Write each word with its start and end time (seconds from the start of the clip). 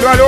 Alô, 0.00 0.08
alô! 0.08 0.24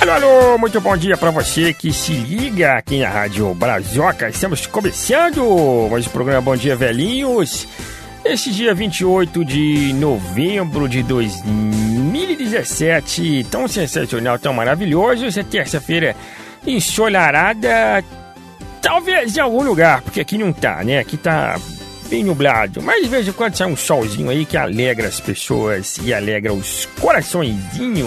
Alô, 0.00 0.12
alô, 0.12 0.56
muito 0.56 0.80
bom 0.80 0.96
dia 0.96 1.14
para 1.14 1.30
você 1.30 1.74
que 1.74 1.92
se 1.92 2.12
liga 2.12 2.78
aqui 2.78 3.00
na 3.00 3.10
Rádio 3.10 3.52
Brazoca. 3.52 4.30
Estamos 4.30 4.66
começando 4.66 5.88
mais 5.90 6.06
o 6.06 6.10
programa 6.10 6.40
Bom 6.40 6.56
Dia 6.56 6.74
Velhinhos. 6.74 7.68
Este 8.24 8.50
dia 8.50 8.74
28 8.74 9.44
de 9.44 9.92
novembro 9.92 10.88
de 10.88 11.02
2017, 11.02 13.46
tão 13.50 13.68
sensacional, 13.68 14.38
tão 14.38 14.54
maravilhoso. 14.54 15.26
Essa 15.26 15.44
terça-feira 15.44 16.16
ensolarada, 16.66 18.02
talvez 18.80 19.36
em 19.36 19.40
algum 19.40 19.62
lugar, 19.62 20.00
porque 20.00 20.22
aqui 20.22 20.38
não 20.38 20.50
tá, 20.50 20.82
né? 20.82 20.98
Aqui 20.98 21.18
tá 21.18 21.58
bem 22.06 22.24
nublado, 22.24 22.82
mas 22.82 23.02
de 23.02 23.08
vez 23.08 23.28
em 23.28 23.32
quando 23.32 23.56
sai 23.56 23.66
um 23.66 23.76
solzinho 23.76 24.30
aí 24.30 24.44
que 24.44 24.56
alegra 24.56 25.08
as 25.08 25.20
pessoas 25.20 25.98
e 26.02 26.14
alegra 26.14 26.52
os 26.52 26.86
coraçõezinhos. 27.00 28.06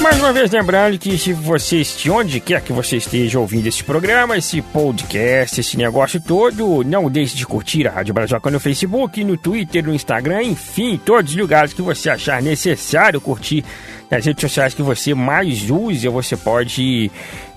Mais 0.00 0.18
uma 0.18 0.32
vez 0.32 0.50
lembrando 0.50 0.98
que 0.98 1.18
se 1.18 1.32
você 1.32 1.82
de 1.82 2.10
onde 2.10 2.40
quer 2.40 2.62
que 2.62 2.72
você 2.72 2.96
esteja 2.96 3.38
ouvindo 3.38 3.66
esse 3.66 3.84
programa, 3.84 4.36
esse 4.36 4.62
podcast, 4.62 5.60
esse 5.60 5.76
negócio 5.76 6.18
todo, 6.18 6.82
não 6.82 7.10
deixe 7.10 7.36
de 7.36 7.46
curtir 7.46 7.86
a 7.86 7.90
Rádio 7.90 8.14
Brazoca 8.14 8.50
no 8.50 8.58
Facebook, 8.58 9.22
no 9.22 9.36
Twitter, 9.36 9.84
no 9.84 9.94
Instagram, 9.94 10.42
enfim, 10.42 10.98
todos 11.04 11.32
os 11.32 11.36
lugares 11.36 11.74
que 11.74 11.82
você 11.82 12.08
achar 12.08 12.40
necessário 12.40 13.20
curtir 13.20 13.62
nas 14.10 14.24
redes 14.24 14.40
sociais 14.40 14.72
que 14.72 14.82
você 14.82 15.14
mais 15.14 15.70
usa, 15.70 16.10
você 16.10 16.34
pode 16.34 17.10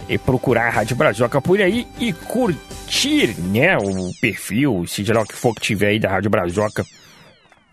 eh, 0.10 0.18
procurar 0.18 0.68
a 0.68 0.70
Rádio 0.70 0.96
Brazoca 0.96 1.42
por 1.42 1.62
aí 1.62 1.88
e 2.00 2.14
curtir, 2.14 3.36
né, 3.40 3.78
o 3.78 4.12
perfil, 4.22 4.86
seja 4.88 5.14
lá 5.14 5.22
o 5.22 5.26
que 5.26 5.36
for 5.36 5.54
que 5.56 5.62
tiver 5.62 5.88
aí 5.88 6.00
da 6.00 6.10
Rádio 6.10 6.30
Brazoca 6.30 6.86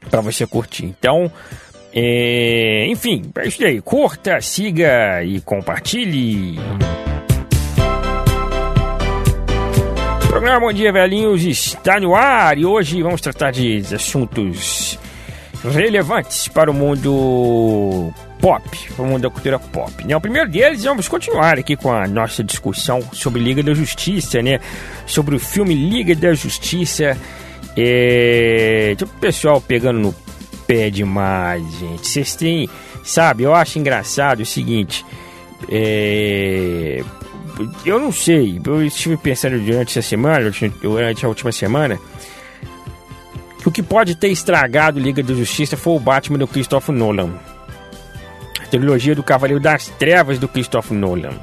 para 0.08 0.20
você 0.20 0.46
curtir. 0.46 0.84
Então, 0.84 1.30
é, 1.92 2.86
enfim, 2.88 3.30
é 3.38 3.48
isso 3.48 3.64
aí. 3.64 3.80
Curta, 3.80 4.40
siga 4.40 5.22
e 5.24 5.40
compartilhe. 5.40 6.58
O 10.24 10.28
programa 10.28 10.60
Bom 10.60 10.72
Dia 10.72 10.92
Velhinhos 10.92 11.42
está 11.42 11.98
no 11.98 12.14
ar 12.14 12.56
e 12.56 12.64
hoje 12.64 13.02
vamos 13.02 13.20
tratar 13.20 13.50
de 13.50 13.82
assuntos 13.92 14.98
relevantes 15.64 16.46
para 16.48 16.70
o 16.70 16.74
mundo 16.74 18.12
pop, 18.40 18.92
o 18.98 19.04
mundo 19.04 19.22
da 19.22 19.30
cultura 19.30 19.58
pop. 19.58 20.06
Né? 20.06 20.16
O 20.16 20.20
primeiro 20.20 20.48
deles, 20.48 20.84
vamos 20.84 21.08
continuar 21.08 21.58
aqui 21.58 21.76
com 21.76 21.92
a 21.92 22.06
nossa 22.06 22.42
discussão 22.42 23.00
sobre 23.12 23.40
Liga 23.42 23.62
da 23.62 23.74
Justiça, 23.74 24.42
né? 24.42 24.60
Sobre 25.06 25.36
o 25.36 25.38
filme 25.38 25.74
Liga 25.74 26.14
da 26.14 26.32
Justiça. 26.32 27.16
É... 27.76 28.94
Tipo, 28.96 29.12
o 29.16 29.20
pessoal 29.20 29.60
pegando 29.60 29.98
no 29.98 30.14
pé 30.66 30.90
demais, 30.90 31.62
gente. 31.78 32.08
Vocês 32.08 32.34
têm. 32.34 32.68
Sabe, 33.04 33.42
eu 33.44 33.54
acho 33.54 33.78
engraçado 33.78 34.40
o 34.40 34.46
seguinte. 34.46 35.04
É, 35.68 37.02
eu 37.84 37.98
não 37.98 38.12
sei, 38.12 38.60
eu 38.64 38.84
estive 38.84 39.16
pensando 39.16 39.58
durante 39.58 39.98
essa 39.98 40.08
semana, 40.08 40.50
durante 40.80 41.24
a 41.24 41.28
última 41.28 41.52
semana, 41.52 41.98
o 43.64 43.70
que 43.70 43.82
pode 43.82 44.14
ter 44.14 44.28
estragado 44.28 44.98
Liga 44.98 45.22
da 45.22 45.34
Justiça 45.34 45.76
foi 45.76 45.94
o 45.94 46.00
Batman 46.00 46.38
do 46.38 46.46
Christopher 46.46 46.94
Nolan. 46.94 47.34
Trilogia 48.70 49.14
do 49.14 49.22
Cavaleiro 49.22 49.60
das 49.60 49.88
Trevas 49.88 50.38
do 50.38 50.48
Christopher 50.48 50.96
Nolan. 50.96 51.34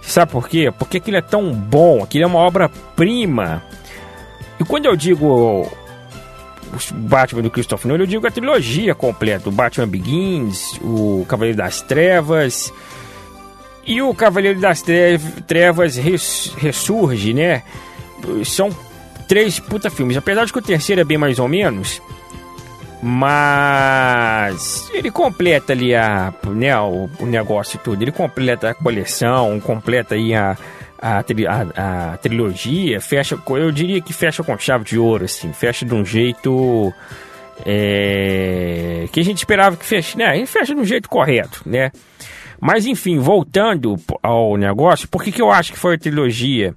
Sabe 0.00 0.32
por 0.32 0.48
quê? 0.48 0.72
Porque 0.76 0.96
aquilo 0.96 1.16
é 1.16 1.22
tão 1.22 1.52
bom, 1.52 2.02
aquilo 2.02 2.24
é 2.24 2.26
uma 2.26 2.40
obra-prima. 2.40 3.62
E 4.58 4.64
quando 4.64 4.86
eu 4.86 4.96
digo 4.96 5.26
o 5.26 5.70
Batman 6.92 7.42
do 7.42 7.50
Christopher 7.50 7.88
Nolan, 7.88 8.02
eu 8.02 8.06
digo 8.06 8.26
a 8.26 8.30
trilogia 8.30 8.94
completa. 8.94 9.48
O 9.48 9.52
Batman 9.52 9.86
Begins, 9.86 10.78
o 10.82 11.24
Cavaleiro 11.28 11.58
das 11.58 11.82
Trevas 11.82 12.72
e 13.86 14.00
o 14.00 14.14
Cavaleiro 14.14 14.60
das 14.60 14.82
Trevas 15.46 15.96
ressurge, 15.96 17.34
né? 17.34 17.62
São 18.44 18.70
três 19.28 19.58
puta 19.58 19.90
filmes. 19.90 20.16
Apesar 20.16 20.44
de 20.44 20.52
que 20.52 20.58
o 20.58 20.62
terceiro 20.62 21.00
é 21.00 21.04
bem 21.04 21.18
mais 21.18 21.38
ou 21.38 21.48
menos, 21.48 22.00
mas 23.02 24.88
ele 24.94 25.10
completa 25.10 25.72
ali 25.72 25.92
a, 25.92 26.32
né, 26.46 26.78
o, 26.78 27.10
o 27.18 27.26
negócio 27.26 27.76
tudo. 27.82 28.00
Ele 28.00 28.12
completa 28.12 28.70
a 28.70 28.74
coleção, 28.74 29.58
completa 29.58 30.14
aí 30.14 30.32
a, 30.32 30.56
a, 31.00 31.18
a, 31.18 32.12
a, 32.12 32.16
trilogia, 32.18 33.00
fecha, 33.00 33.36
eu 33.48 33.72
diria 33.72 34.00
que 34.00 34.12
fecha 34.12 34.44
com 34.44 34.56
chave 34.56 34.84
de 34.84 34.96
ouro, 34.96 35.24
assim, 35.24 35.52
fecha 35.52 35.84
de 35.84 35.92
um 35.92 36.04
jeito 36.04 36.94
é, 37.66 39.08
que 39.10 39.18
a 39.18 39.24
gente 39.24 39.38
esperava 39.38 39.76
que 39.76 39.84
feche, 39.84 40.16
né? 40.16 40.36
Ele 40.36 40.46
fecha 40.46 40.72
de 40.72 40.80
um 40.80 40.84
jeito 40.84 41.08
correto, 41.08 41.60
né? 41.66 41.90
Mas 42.60 42.86
enfim, 42.86 43.18
voltando 43.18 43.96
ao 44.22 44.56
negócio, 44.56 45.08
por 45.08 45.24
que, 45.24 45.32
que 45.32 45.42
eu 45.42 45.50
acho 45.50 45.72
que 45.72 45.78
foi 45.78 45.96
a 45.96 45.98
trilogia 45.98 46.72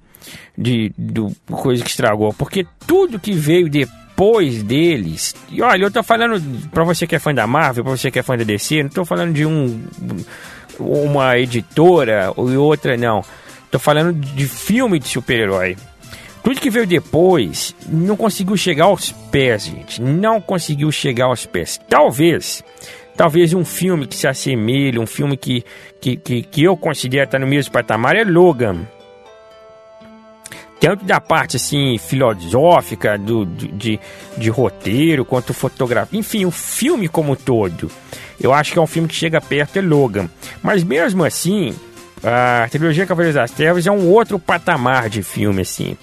de 0.58 0.92
do 0.98 1.30
coisa 1.48 1.84
que 1.84 1.90
estragou? 1.90 2.34
Porque 2.34 2.66
tudo 2.84 3.20
que 3.20 3.30
veio 3.30 3.70
depois 3.70 4.05
deles, 4.62 5.34
e 5.50 5.60
olha, 5.62 5.84
eu 5.84 5.90
tô 5.90 6.02
falando 6.02 6.40
para 6.70 6.84
você 6.84 7.06
que 7.06 7.16
é 7.16 7.18
fã 7.18 7.34
da 7.34 7.46
Marvel, 7.46 7.84
para 7.84 7.96
você 7.96 8.10
que 8.10 8.18
é 8.18 8.22
fã 8.22 8.36
da 8.36 8.44
DC, 8.44 8.82
não 8.82 8.90
tô 8.90 9.04
falando 9.04 9.32
de 9.32 9.44
um 9.44 9.84
uma 10.78 11.38
editora 11.38 12.32
ou 12.36 12.50
outra 12.56 12.96
não 12.96 13.22
Tô 13.70 13.78
falando 13.78 14.12
de 14.12 14.46
filme 14.46 14.98
de 14.98 15.08
super-herói. 15.08 15.76
Tudo 16.42 16.60
que 16.60 16.70
veio 16.70 16.86
depois 16.86 17.74
não 17.88 18.16
conseguiu 18.16 18.56
chegar 18.56 18.84
aos 18.84 19.10
pés, 19.10 19.64
gente. 19.64 20.00
Não 20.00 20.40
conseguiu 20.40 20.92
chegar 20.92 21.26
aos 21.26 21.44
pés. 21.44 21.80
Talvez, 21.88 22.62
talvez 23.16 23.52
um 23.52 23.64
filme 23.64 24.06
que 24.06 24.16
se 24.16 24.28
assemelhe, 24.28 24.98
um 24.98 25.06
filme 25.06 25.36
que, 25.36 25.64
que, 26.00 26.16
que, 26.16 26.42
que 26.42 26.62
eu 26.62 26.76
considero 26.76 27.24
estar 27.24 27.38
no 27.38 27.46
mesmo 27.46 27.72
patamar 27.72 28.14
é 28.16 28.24
Logan. 28.24 28.86
Tanto 30.78 31.04
da 31.04 31.20
parte 31.20 31.56
assim 31.56 31.96
filosófica, 31.98 33.16
do, 33.16 33.46
de, 33.46 33.68
de, 33.68 34.00
de 34.36 34.50
roteiro, 34.50 35.24
quanto 35.24 35.54
fotografia. 35.54 36.18
Enfim, 36.18 36.44
o 36.44 36.50
filme 36.50 37.08
como 37.08 37.32
um 37.32 37.36
todo. 37.36 37.90
Eu 38.40 38.52
acho 38.52 38.72
que 38.72 38.78
é 38.78 38.82
um 38.82 38.86
filme 38.86 39.08
que 39.08 39.14
chega 39.14 39.40
perto 39.40 39.78
é 39.78 39.82
Logan. 39.82 40.28
Mas 40.62 40.84
mesmo 40.84 41.24
assim, 41.24 41.74
a 42.22 42.68
trilogia 42.68 43.06
Cavaleiros 43.06 43.34
das 43.34 43.50
Trevas 43.50 43.86
é 43.86 43.90
um 43.90 44.08
outro 44.08 44.38
patamar 44.38 45.08
de 45.08 45.22
filme, 45.22 45.62
assim. 45.62 45.96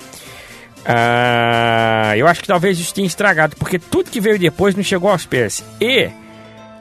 Ah, 0.85 2.13
eu 2.17 2.27
acho 2.27 2.41
que 2.41 2.47
talvez 2.47 2.79
isso 2.79 2.93
tenha 2.93 3.07
estragado, 3.07 3.55
porque 3.55 3.79
tudo 3.79 4.11
que 4.11 4.19
veio 4.19 4.37
depois 4.37 4.75
não 4.75 4.83
chegou 4.83 5.09
aos 5.09 5.25
pés. 5.25 5.63
E, 5.79 6.09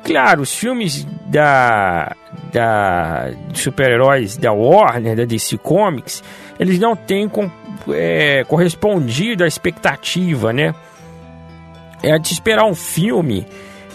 claro, 0.04 0.42
os 0.42 0.54
filmes 0.54 1.06
da, 1.26 2.14
da 2.52 3.31
super-heróis 3.54 4.36
da 4.36 4.52
Warner, 4.52 5.16
da 5.16 5.25
DC 5.25 5.58
Comics, 5.58 6.22
eles 6.58 6.78
não 6.78 6.97
têm 6.97 7.28
com, 7.28 7.50
é, 7.91 8.44
correspondido 8.44 9.44
à 9.44 9.47
expectativa, 9.47 10.53
né? 10.53 10.75
É 12.03 12.19
de 12.19 12.32
esperar 12.32 12.65
um 12.65 12.75
filme 12.75 13.47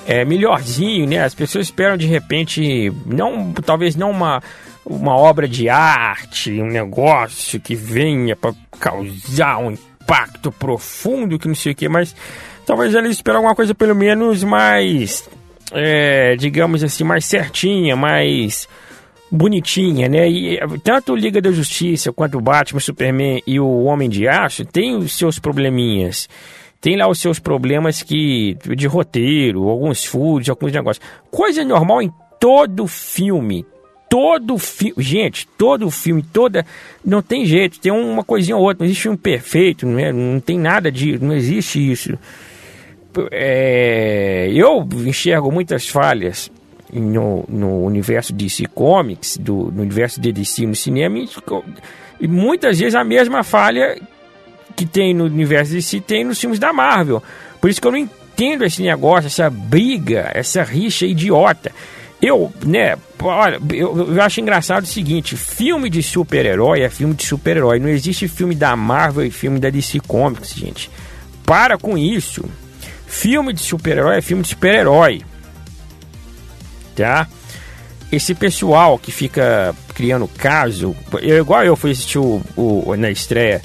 é, 0.06 0.24
melhorzinho, 0.24 1.08
né? 1.08 1.24
As 1.24 1.36
pessoas 1.36 1.68
esperam 1.68 1.98
de 1.98 2.08
repente, 2.08 2.92
não, 3.06 3.52
talvez 3.54 3.96
não 3.96 4.12
uma 4.12 4.42
uma 4.90 5.18
obra 5.18 5.48
de 5.48 5.68
arte, 5.68 6.62
um 6.62 6.68
negócio 6.68 7.60
que 7.60 7.76
venha 7.76 8.36
para 8.36 8.54
causar 8.80 9.58
um 9.58 9.72
impacto 9.72 10.52
profundo, 10.52 11.38
que 11.38 11.48
não 11.48 11.56
sei 11.56 11.74
o 11.74 11.76
que, 11.76 11.90
mas 11.90 12.16
talvez 12.66 12.96
eles 12.96 13.12
esperem 13.12 13.38
alguma 13.38 13.56
coisa 13.56 13.76
pelo 13.76 13.94
menos 13.94 14.44
mais, 14.46 15.30
é, 15.74 16.38
digamos 16.38 16.84
assim, 16.84 17.04
mais 17.04 17.26
certinha, 17.26 17.98
mais 17.98 18.68
bonitinha, 19.32 20.08
né? 20.08 20.30
E 20.30 20.60
tanto 20.84 21.16
Liga 21.16 21.42
da 21.42 21.52
Justiça 21.52 22.12
quanto 22.14 22.42
Batman, 22.42 22.80
Superman 22.80 23.42
e 23.46 23.60
o 23.60 23.84
Homem 23.84 24.10
de 24.10 24.28
Aço 24.28 24.66
tem 24.66 24.96
os 24.96 25.18
seus 25.18 25.40
probleminhas. 25.40 26.30
Tem 26.80 26.96
lá 26.96 27.08
os 27.10 27.20
seus 27.20 27.40
problemas 27.40 28.04
que 28.04 28.58
de 28.76 28.88
roteiro, 28.88 29.68
alguns 29.68 30.06
furos, 30.06 30.50
alguns 30.50 30.72
negócios. 30.72 31.06
Coisa 31.32 31.64
normal 31.64 32.02
em 32.02 32.12
todo 32.40 32.88
filme 32.88 33.66
todo 34.10 34.58
filme, 34.58 35.04
gente, 35.04 35.48
todo 35.58 35.92
filme, 35.92 36.24
toda, 36.24 36.66
não 37.04 37.22
tem 37.22 37.46
jeito, 37.46 37.80
tem 37.80 37.92
uma 37.92 38.24
coisinha 38.24 38.56
ou 38.56 38.64
outra, 38.64 38.80
não 38.80 38.86
existe 38.86 39.10
um 39.10 39.18
perfeito, 39.18 39.86
não, 39.86 40.00
é, 40.00 40.12
não 40.12 40.40
tem 40.40 40.58
nada 40.58 40.92
de, 40.92 41.20
não 41.20 41.36
existe 41.36 41.92
isso. 41.92 42.18
É, 43.32 44.50
eu 44.54 44.88
enxergo 45.06 45.52
muitas 45.52 45.88
falhas 45.88 46.52
no, 47.00 47.46
no 47.48 47.84
universo 47.84 48.34
DC 48.34 48.66
Comics, 48.74 49.38
do, 49.38 49.72
no 49.72 49.82
universo 49.82 50.20
de 50.20 50.32
DC 50.32 50.66
no 50.66 50.76
cinema, 50.76 51.18
e, 51.18 51.30
e 52.22 52.28
muitas 52.28 52.80
vezes 52.80 52.96
a 52.96 53.04
mesma 53.04 53.44
falha 53.44 54.00
que 54.76 54.86
tem 54.86 55.14
no 55.14 55.26
universo 55.26 55.74
DC 55.74 56.02
tem 56.02 56.24
nos 56.24 56.40
filmes 56.40 56.60
da 56.60 56.72
Marvel. 56.72 57.22
Por 57.60 57.70
isso 57.70 57.82
que 57.82 57.88
eu 57.88 57.92
não 57.92 57.98
entendo 57.98 58.64
esse 58.64 58.82
negócio, 58.82 59.28
essa 59.28 59.50
briga, 59.50 60.32
essa 60.34 60.64
rixa 60.64 61.06
idiota. 61.06 61.72
Eu, 62.22 62.52
né, 62.66 62.96
olha, 63.22 63.60
eu, 63.72 64.14
eu, 64.16 64.22
acho 64.22 64.42
engraçado 64.42 64.84
o 64.84 64.88
seguinte: 64.88 65.36
filme 65.36 65.90
de 65.90 66.02
super-herói 66.02 66.82
é 66.82 66.90
filme 66.90 67.14
de 67.14 67.26
super-herói. 67.26 67.80
Não 67.80 67.90
existe 67.90 68.28
filme 68.28 68.56
da 68.56 68.76
Marvel 68.76 69.26
e 69.26 69.32
filme 69.32 69.60
da 69.60 69.70
DC 69.70 70.00
Comics, 70.02 70.54
gente. 70.56 70.90
Para 71.46 71.78
com 71.78 71.98
isso. 71.98 72.44
Filme 73.06 73.54
de 73.54 73.62
super-herói 73.62 74.18
é 74.18 74.22
filme 74.22 74.44
de 74.44 74.50
super-herói. 74.50 75.22
Tá? 76.98 77.28
Esse 78.12 78.34
pessoal 78.34 78.98
que 78.98 79.12
fica 79.12 79.76
criando 79.94 80.28
caso, 80.28 80.96
eu, 81.22 81.38
igual 81.38 81.64
eu 81.64 81.76
fui 81.76 81.92
assistir 81.92 82.18
o, 82.18 82.42
o 82.56 82.96
na 82.98 83.12
estreia, 83.12 83.62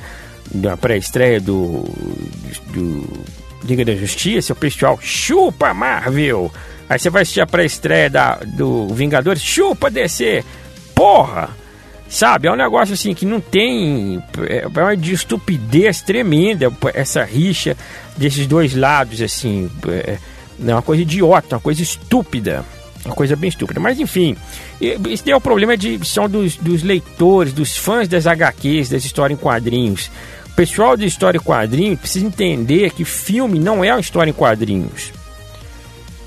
na 0.54 0.76
pré-estreia 0.76 1.40
do, 1.40 1.84
do 2.74 3.24
Liga 3.64 3.84
da 3.84 3.94
Justiça, 3.94 4.52
o 4.52 4.56
pessoal 4.56 4.98
chupa 5.00 5.72
Marvel. 5.72 6.52
Aí 6.88 6.98
você 6.98 7.08
vai 7.08 7.22
assistir 7.22 7.40
a 7.40 7.46
pré-estreia 7.46 8.10
do 8.44 8.88
Vingadores, 8.88 9.42
chupa 9.42 9.90
DC. 9.90 10.44
Porra! 10.94 11.62
Sabe, 12.12 12.46
é 12.46 12.52
um 12.52 12.56
negócio 12.56 12.92
assim 12.92 13.14
que 13.14 13.24
não 13.24 13.40
tem. 13.40 14.22
É 14.46 14.66
uma 14.66 14.94
de 14.94 15.14
estupidez 15.14 16.02
tremenda 16.02 16.70
essa 16.92 17.24
rixa 17.24 17.74
desses 18.18 18.46
dois 18.46 18.74
lados, 18.74 19.22
assim. 19.22 19.70
É, 19.88 20.18
é 20.62 20.74
uma 20.74 20.82
coisa 20.82 21.00
idiota, 21.00 21.56
uma 21.56 21.62
coisa 21.62 21.82
estúpida. 21.82 22.66
Uma 23.04 23.14
coisa 23.14 23.34
bem 23.34 23.48
estúpida. 23.48 23.80
Mas 23.80 23.98
enfim, 23.98 24.36
isso 24.80 25.24
é 25.28 25.34
o 25.34 25.40
problema 25.40 25.76
de, 25.76 26.04
são 26.06 26.28
dos, 26.28 26.56
dos 26.56 26.82
leitores, 26.82 27.52
dos 27.52 27.76
fãs 27.76 28.06
das 28.06 28.26
HQs, 28.26 28.90
das 28.90 29.04
histórias 29.04 29.38
em 29.38 29.42
quadrinhos. 29.42 30.10
O 30.46 30.54
pessoal 30.54 30.96
de 30.96 31.06
história 31.06 31.38
em 31.38 31.42
quadrinhos 31.42 31.98
precisa 31.98 32.26
entender 32.26 32.90
que 32.92 33.04
filme 33.04 33.58
não 33.58 33.84
é 33.84 33.92
uma 33.92 34.00
história 34.00 34.30
em 34.30 34.34
quadrinhos. 34.34 35.12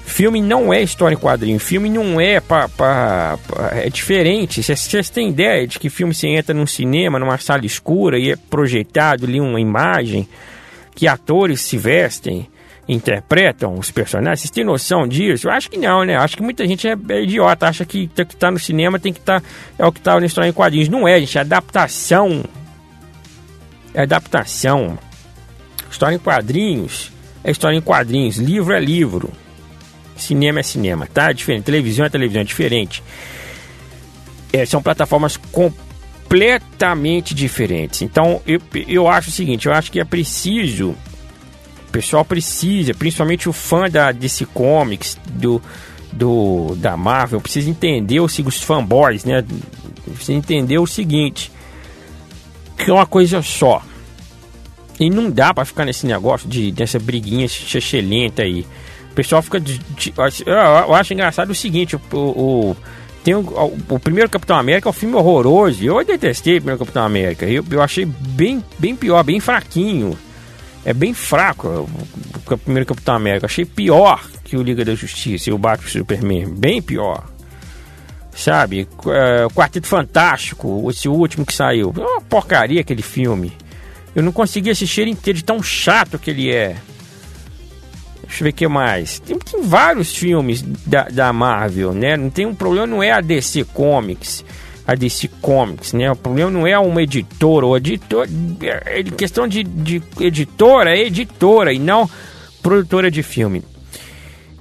Filme 0.06 0.42
não 0.42 0.74
é 0.74 0.82
história 0.82 1.16
em 1.16 1.18
quadrinho, 1.18 1.60
filme 1.60 1.90
não 1.90 2.22
é 2.22 2.40
pra, 2.40 2.70
pra, 2.70 3.38
pra 3.48 3.72
é 3.74 3.90
diferente. 3.90 4.62
Vocês 4.62 5.10
têm 5.10 5.30
ideia 5.30 5.68
de 5.68 5.80
que 5.80 5.90
filme 5.90 6.14
você 6.14 6.28
entra 6.28 6.54
num 6.54 6.68
cinema, 6.68 7.20
numa 7.20 7.38
sala 7.38 7.66
escura 7.66 8.18
e 8.18 8.32
é 8.32 8.36
projetado 8.36 9.26
ali 9.26 9.42
uma 9.42 9.60
imagem, 9.60 10.28
que 10.94 11.08
atores 11.08 11.62
se 11.62 11.78
vestem, 11.78 12.48
interpretam 12.88 13.74
os 13.74 13.92
personagens? 13.92 14.42
Vocês 14.42 14.52
têm 14.52 14.64
noção 14.64 15.08
disso? 15.08 15.48
Eu 15.48 15.52
acho 15.52 15.70
que 15.70 15.78
não, 15.78 16.04
né? 16.04 16.16
Acho 16.16 16.38
que 16.38 16.44
muita 16.44 16.68
gente 16.68 16.88
é, 16.88 16.96
é 17.10 17.24
idiota, 17.24 17.68
acha 17.68 17.86
que 17.86 18.10
o 18.18 18.26
que 18.26 18.36
tá 18.36 18.52
no 18.52 18.60
cinema 18.60 19.00
tem 19.00 19.14
que 19.14 19.20
estar. 19.20 19.42
Tá, 19.42 19.48
é 19.78 19.86
o 19.86 19.92
que 19.92 20.02
tá 20.02 20.20
na 20.20 20.26
história 20.26 20.50
em 20.50 20.54
quadrinhos. 20.54 20.90
Não 20.90 21.08
é, 21.08 21.20
gente, 21.20 21.38
é 21.38 21.42
adaptação. 21.42 22.44
É 23.94 24.02
adaptação. 24.02 24.98
História 25.90 26.16
em 26.16 26.20
quadrinhos 26.20 27.16
é 27.46 27.52
história 27.52 27.78
em 27.78 27.82
quadrinhos, 27.82 28.38
livro 28.38 28.74
é 28.74 28.80
livro. 28.80 29.32
Cinema 30.18 30.62
é 30.62 30.64
cinema, 30.64 31.08
tá? 31.14 31.30
É 31.30 31.34
diferente. 31.34 31.64
Televisão 31.64 32.06
é 32.08 32.10
televisão, 32.10 32.42
é 32.42 32.44
diferente. 32.44 33.04
É, 34.52 34.66
são 34.66 34.82
plataformas 34.82 35.38
completamente 35.38 37.36
diferentes. 37.36 38.02
Então, 38.02 38.42
eu, 38.48 38.60
eu 38.88 39.08
acho 39.08 39.30
o 39.30 39.32
seguinte: 39.32 39.68
eu 39.68 39.74
acho 39.74 39.92
que 39.92 40.00
é 40.00 40.06
preciso. 40.06 40.96
Pessoal 41.96 42.26
precisa, 42.26 42.94
principalmente 42.94 43.48
o 43.48 43.54
fã 43.54 43.90
da 43.90 44.12
DC 44.12 44.48
Comics, 44.48 45.18
do, 45.30 45.62
do 46.12 46.76
da 46.76 46.98
Marvel, 46.98 47.40
precisa 47.40 47.70
entender 47.70 48.20
os, 48.20 48.38
os 48.38 48.62
fanboys, 48.62 49.24
né? 49.24 49.46
Precisa 50.04 50.34
entender 50.34 50.78
o 50.78 50.86
seguinte: 50.86 51.50
que 52.78 52.92
é 52.92 52.94
uma 52.94 53.06
coisa 53.06 53.42
só. 53.42 53.82
E 55.00 55.10
não 55.10 55.32
dá 55.32 55.54
para 55.54 55.64
ficar 55.64 55.86
nesse 55.86 56.06
negócio 56.06 56.50
de 56.50 56.70
dessa 56.70 57.00
briguinha 57.00 57.48
chechelenta 57.48 58.42
aí. 58.44 58.68
O 59.12 59.16
pessoal 59.16 59.42
fica. 59.42 59.58
De, 59.58 59.78
de, 59.78 60.14
eu 60.46 60.94
acho 60.94 61.14
engraçado 61.14 61.52
o 61.52 61.56
seguinte: 61.56 61.96
o, 61.96 62.00
o 62.12 62.78
tem 63.24 63.36
o, 63.36 63.74
o, 63.88 63.98
primeiro 63.98 64.30
Capitão 64.30 64.58
América 64.58 64.90
é 64.90 64.92
um 64.92 64.94
filme 64.94 65.16
horroroso. 65.16 65.82
Eu 65.82 66.04
detestei 66.04 66.56
o 66.56 66.58
primeiro 66.58 66.80
Capitão 66.80 67.06
América. 67.06 67.46
Eu, 67.46 67.64
eu 67.72 67.82
achei 67.82 68.04
bem, 68.04 68.62
bem 68.78 68.98
pior, 68.98 69.24
bem 69.24 69.40
fraquinho. 69.40 70.18
É 70.86 70.94
bem 70.94 71.16
fraco 71.16 71.68
o, 71.68 72.58
primeiro 72.60 72.86
Capitão 72.86 73.16
América. 73.16 73.48
achei 73.48 73.66
pior 73.66 74.24
que 74.44 74.56
o 74.56 74.62
Liga 74.62 74.86
da 74.86 74.94
Justiça 74.94 75.50
e 75.50 75.54
o 75.54 75.58
Batman 75.58 75.90
Superman. 75.90 76.46
Bem 76.48 76.80
pior. 76.80 77.26
Sabe? 78.36 78.88
É, 79.08 79.46
o 79.46 79.50
Quarteto 79.50 79.88
Fantástico, 79.88 80.88
esse 80.92 81.10
último 81.10 81.44
que 81.44 81.54
saiu. 81.54 81.92
É 81.98 82.02
uma 82.02 82.22
porcaria 82.22 82.82
aquele 82.82 83.02
filme. 83.02 83.52
Eu 84.16 84.22
não 84.22 84.32
consegui 84.32 84.70
assistir 84.70 85.02
ele 85.02 85.12
inteiro 85.12 85.40
de 85.40 85.44
tão 85.44 85.62
chato 85.64 86.20
que 86.20 86.30
ele 86.30 86.54
é. 86.54 86.76
Deixa 88.22 88.42
eu 88.42 88.46
ver 88.46 88.50
o 88.50 88.54
que 88.54 88.68
mais. 88.68 89.20
Tem, 89.20 89.38
tem 89.40 89.62
vários 89.64 90.16
filmes 90.16 90.62
da, 90.86 91.04
da 91.04 91.34
Marvel, 91.34 91.94
né? 91.94 92.16
Não 92.16 92.30
tem 92.30 92.46
um 92.46 92.54
problema, 92.54 92.86
não 92.86 93.02
é 93.02 93.12
a 93.12 93.22
DC 93.22 93.64
Comics. 93.74 94.46
A 94.88 94.94
DC 94.94 95.30
Comics, 95.42 95.94
né? 95.94 96.12
O 96.12 96.16
problema 96.16 96.52
não 96.52 96.68
é 96.68 96.78
uma 96.78 97.02
editora 97.02 97.66
ou 97.66 97.76
editor. 97.76 98.28
É, 98.62 99.04
questão 99.04 99.48
de, 99.48 99.64
de 99.64 100.02
editora, 100.20 100.96
é 100.96 101.02
editora 101.06 101.74
e 101.74 101.80
não 101.80 102.10
produtora 102.62 103.10
de 103.10 103.24
filme. 103.24 103.64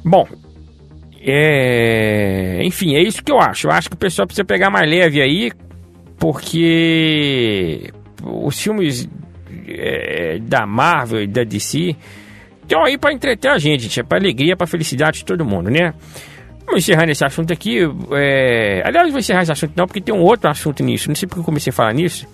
Bom, 0.04 0.26
é... 1.20 2.60
enfim, 2.64 2.94
é 2.94 3.02
isso 3.02 3.22
que 3.22 3.32
eu 3.32 3.38
acho. 3.38 3.66
Eu 3.66 3.72
acho 3.72 3.88
que 3.88 3.96
o 3.96 3.98
pessoal 3.98 4.26
precisa 4.26 4.44
pegar 4.44 4.70
mais 4.70 4.88
leve 4.88 5.20
aí, 5.20 5.52
porque 6.18 7.90
os 8.22 8.58
filmes 8.60 9.08
é, 9.68 10.38
da 10.38 10.66
Marvel 10.66 11.22
e 11.22 11.26
da 11.26 11.44
DC 11.44 11.96
então 12.64 12.82
aí 12.84 12.96
para 12.96 13.12
entreter 13.12 13.50
a 13.50 13.58
gente, 13.58 13.82
gente, 13.82 14.00
é 14.00 14.02
para 14.02 14.18
alegria, 14.18 14.56
para 14.56 14.66
felicidade 14.66 15.18
de 15.18 15.24
todo 15.24 15.44
mundo, 15.44 15.70
né? 15.70 15.92
Vamos 16.66 16.82
encerrar 16.82 17.08
esse 17.08 17.25
assunto 17.25 17.52
aqui. 17.52 17.78
É... 18.12 18.82
Aliás, 18.84 19.11
vou 19.11 19.19
encerrar 19.19 19.43
esse 19.43 19.52
assunto 19.52 19.72
não, 19.76 19.87
porque 19.87 20.00
tem 20.00 20.14
um 20.14 20.22
outro 20.22 20.50
assunto 20.50 20.82
nisso. 20.82 21.08
Não 21.08 21.14
sei 21.14 21.28
porque 21.28 21.40
eu 21.40 21.44
comecei 21.44 21.70
a 21.70 21.75
falar 21.75 21.93
nisso. 21.93 22.26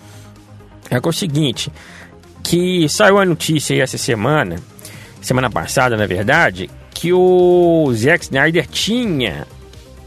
É, 0.91 0.97
é 0.97 1.01
o 1.03 1.13
seguinte, 1.13 1.71
que 2.43 2.89
saiu 2.89 3.19
a 3.19 3.25
notícia 3.25 3.75
aí 3.75 3.81
essa 3.81 3.99
semana, 3.99 4.57
semana 5.21 5.51
passada, 5.51 5.97
na 5.97 6.07
verdade, 6.07 6.71
que 6.93 7.13
o 7.13 7.91
Zack 7.95 8.25
Snyder 8.25 8.67
tinha 8.67 9.47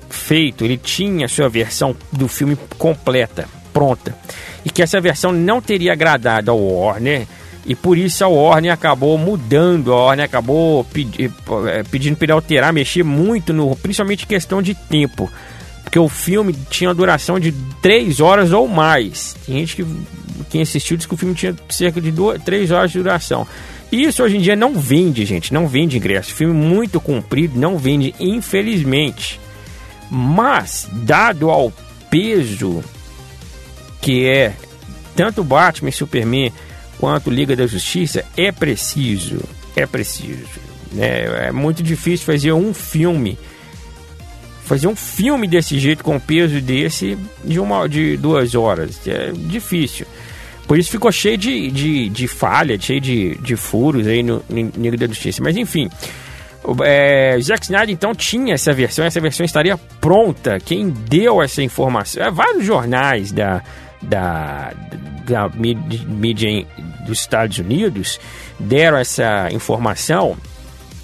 feito, 0.10 0.64
ele 0.64 0.78
tinha 0.78 1.26
a 1.26 1.30
sua 1.30 1.50
versão 1.50 1.96
do 2.12 2.28
filme 2.28 2.58
completa, 2.78 3.48
pronta. 3.74 4.16
E 4.64 4.70
que 4.70 4.82
essa 4.82 5.02
versão 5.02 5.32
não 5.32 5.62
teria 5.62 5.94
agradado 5.94 6.52
ao 6.52 6.60
Warner 6.60 7.28
e 7.66 7.76
por 7.76 7.98
isso 7.98 8.24
a 8.24 8.28
Warner 8.28 8.74
acabou 8.74 9.18
mudando, 9.18 9.94
a 9.94 10.06
Warner 10.06 10.26
acabou 10.26 10.84
pedi, 10.86 11.32
eh, 11.68 11.84
pedindo 11.90 12.18
para 12.18 12.26
ele 12.26 12.32
alterar, 12.34 12.74
mexer 12.74 13.04
muito 13.04 13.54
no, 13.54 13.76
principalmente 13.76 14.28
questão 14.28 14.62
de 14.62 14.76
tempo, 14.76 15.32
porque 15.84 15.98
o 15.98 16.10
filme 16.10 16.54
tinha 16.70 16.90
uma 16.90 16.96
duração 16.96 17.40
de 17.40 17.54
3 17.82 18.20
horas 18.20 18.52
ou 18.52 18.68
mais. 18.68 19.36
Tem 19.46 19.60
gente 19.60 19.78
que 19.78 19.86
quem 20.50 20.62
assistiu 20.62 20.98
disse 20.98 21.08
que 21.08 21.14
o 21.14 21.18
filme 21.18 21.36
tinha 21.36 21.56
cerca 21.70 22.02
de 22.02 22.14
3 22.44 22.72
horas 22.72 22.92
de 22.92 22.98
duração. 22.98 23.48
E 23.92 24.04
isso 24.04 24.24
hoje 24.24 24.38
em 24.38 24.42
dia 24.42 24.56
não 24.56 24.74
vende, 24.74 25.24
gente, 25.24 25.54
não 25.54 25.68
vende 25.68 25.98
ingresso. 25.98 26.34
Filme 26.34 26.54
muito 26.54 27.00
comprido 27.00 27.60
não 27.60 27.78
vende, 27.78 28.14
infelizmente. 28.20 29.40
Mas 30.10 30.88
dado 30.92 31.50
ao 31.50 31.72
peso 32.10 32.84
que 34.02 34.26
é 34.26 34.54
tanto 35.16 35.44
Batman 35.44 35.90
e 35.90 35.94
Superman 35.94 36.52
quanto 37.04 37.30
Liga 37.30 37.54
da 37.54 37.68
Justiça, 37.68 38.24
é 38.38 38.50
preciso, 38.50 39.38
é 39.76 39.86
preciso. 39.86 40.48
Né? 40.90 41.48
É 41.48 41.52
muito 41.52 41.84
difícil 41.84 42.26
fazer 42.26 42.54
um 42.54 42.74
filme, 42.74 43.38
fazer 44.64 44.88
um 44.88 44.96
filme 44.96 45.46
desse 45.46 45.78
jeito 45.80 46.02
com 46.02 46.18
peso 46.18 46.62
desse 46.62 47.18
de 47.44 47.60
uma 47.60 47.90
de 47.90 48.16
duas 48.16 48.56
horas. 48.56 49.06
É 49.06 49.34
difícil. 49.34 50.08
Por 50.66 50.80
isso 50.80 50.90
ficou 50.90 51.12
cheio 51.12 51.38
de, 51.38 51.70
de, 51.72 52.08
de 52.08 52.26
falha, 52.26 52.80
cheio 52.80 53.02
de, 53.02 53.36
de 53.36 53.58
furos 53.58 54.08
aí 54.08 54.24
no, 54.24 54.42
Liga 54.50 54.96
da 54.96 55.08
Justiça. 55.08 55.44
Mas 55.44 55.58
enfim, 55.58 55.90
é, 56.86 57.38
Zack 57.42 57.66
Snyder 57.66 57.90
então 57.90 58.16
tinha 58.16 58.54
essa 58.54 58.72
versão, 58.72 59.04
essa 59.04 59.20
versão 59.20 59.46
estaria 59.46 59.78
pronta. 60.00 60.58
Quem 60.58 60.90
deu 60.90 61.42
essa 61.42 61.62
informação? 61.62 62.24
É, 62.24 62.32
vários 62.32 62.64
jornais 62.64 63.34
da, 63.34 63.62
da, 64.02 64.72
da 65.28 65.50
mídia 65.50 66.66
dos 67.04 67.20
Estados 67.20 67.58
Unidos 67.58 68.20
deram 68.60 68.98
essa 68.98 69.50
informação, 69.52 70.38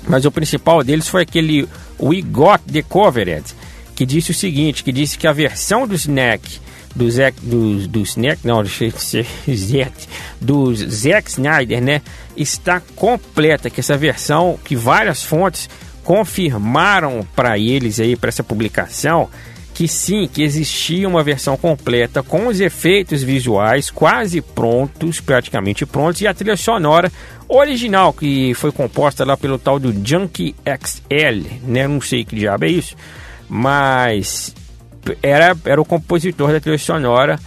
mas 0.07 0.25
o 0.25 0.31
principal 0.31 0.83
deles 0.83 1.07
foi 1.07 1.23
aquele 1.23 1.67
We 1.99 2.21
Got 2.21 2.61
The 2.71 2.81
Covered, 2.83 3.45
que 3.95 4.05
disse 4.05 4.31
o 4.31 4.33
seguinte, 4.33 4.83
que 4.83 4.91
disse 4.91 5.17
que 5.17 5.27
a 5.27 5.33
versão 5.33 5.87
do 5.87 5.93
Snack, 5.93 6.59
do 6.95 7.09
Zack, 7.09 7.39
do, 7.41 7.87
do 7.87 8.01
Snack, 8.01 8.45
não, 8.45 8.63
do 8.63 8.69
do 10.41 10.75
Zack 10.75 11.29
Snyder, 11.29 11.81
né, 11.81 12.01
está 12.35 12.81
completa, 12.95 13.69
que 13.69 13.79
essa 13.79 13.97
versão, 13.97 14.57
que 14.63 14.75
várias 14.75 15.23
fontes 15.23 15.69
confirmaram 16.03 17.27
para 17.35 17.59
eles 17.59 17.99
aí, 17.99 18.15
para 18.15 18.29
essa 18.29 18.43
publicação, 18.43 19.29
que 19.79 19.87
sim, 19.87 20.27
que 20.27 20.43
existia 20.43 21.07
uma 21.07 21.23
versão 21.23 21.55
completa 21.55 22.21
com 22.21 22.47
os 22.47 22.59
efeitos 22.59 23.23
visuais 23.23 23.89
quase 23.89 24.41
prontos, 24.41 25.21
praticamente 25.21 25.85
prontos, 25.85 26.19
e 26.19 26.27
a 26.27 26.33
trilha 26.33 26.57
sonora 26.57 27.09
original, 27.47 28.11
que 28.11 28.53
foi 28.55 28.73
composta 28.73 29.23
lá 29.23 29.37
pelo 29.37 29.57
tal 29.57 29.79
do 29.79 29.93
Junkie 30.05 30.53
XL, 30.65 31.47
né? 31.63 31.87
Não 31.87 32.01
sei 32.01 32.25
que 32.25 32.35
diabo 32.35 32.65
é 32.65 32.67
isso, 32.67 32.93
mas 33.47 34.53
era, 35.23 35.55
era 35.63 35.79
o 35.79 35.85
compositor 35.85 36.51
da 36.51 36.59
trilha 36.59 36.77
sonora 36.77 37.39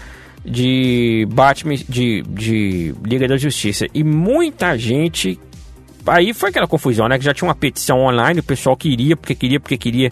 de 0.43 1.29
Batman, 1.31 1.75
de, 1.87 2.23
de 2.23 2.95
Liga 3.05 3.29
da 3.29 3.37
Justiça. 3.37 3.85
E 3.93 4.03
muita 4.03 4.79
gente 4.79 5.39
aí 6.07 6.33
foi 6.33 6.49
aquela 6.49 6.67
confusão, 6.67 7.09
né? 7.09 7.19
Que 7.19 7.27
já 7.27 7.35
tinha 7.35 7.47
uma 7.47 7.55
petição 7.55 8.01
online, 8.01 8.41
o 8.41 8.43
pessoal 8.43 8.75
queria, 8.75 9.19
porque 9.19 9.35
queria, 9.35 9.61
porque 9.61 9.77
queria 9.77 10.11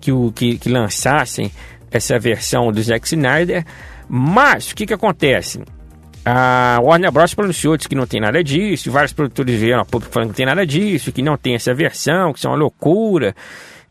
que, 0.00 0.12
o, 0.12 0.32
que, 0.32 0.58
que 0.58 0.68
lançassem 0.68 1.50
essa 1.90 2.18
versão 2.18 2.70
do 2.70 2.82
Zack 2.82 3.06
Snyder. 3.06 3.64
Mas 4.08 4.70
o 4.70 4.74
que 4.74 4.86
que 4.86 4.94
acontece? 4.94 5.60
A 6.24 6.78
Warner 6.82 7.10
Bros. 7.10 7.34
pronunciou 7.34 7.76
que 7.78 7.94
não 7.94 8.06
tem 8.06 8.20
nada 8.20 8.42
disso, 8.42 8.90
vários 8.90 9.12
produtores 9.12 9.58
vieram 9.58 9.80
a 9.80 9.84
público 9.84 10.12
falando 10.12 10.28
que 10.28 10.32
não 10.32 10.36
tem 10.36 10.46
nada 10.46 10.66
disso, 10.66 11.12
que 11.12 11.22
não 11.22 11.36
tem 11.36 11.54
essa 11.54 11.72
versão, 11.72 12.32
que 12.32 12.38
isso 12.38 12.46
é 12.46 12.50
uma 12.50 12.56
loucura, 12.56 13.34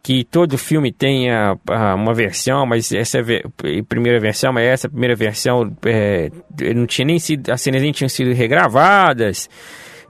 que 0.04 0.24
todo 0.24 0.58
filme 0.58 0.92
tenha 0.92 1.58
uma 1.96 2.14
versão, 2.14 2.66
mas 2.66 2.92
essa 2.92 3.18
é 3.18 3.22
a 3.22 3.84
primeira 3.88 4.20
versão, 4.20 4.54
mas 4.54 4.66
essa 4.66 4.90
primeira 4.90 5.16
versão 5.16 5.76
é, 5.86 6.30
não 6.76 6.86
tinha 6.86 7.06
nem 7.06 7.18
sido, 7.18 7.52
as 7.52 7.60
cenas 7.60 7.82
nem 7.82 7.92
tinham 7.92 8.10
sido 8.10 8.32
regravadas 8.34 9.50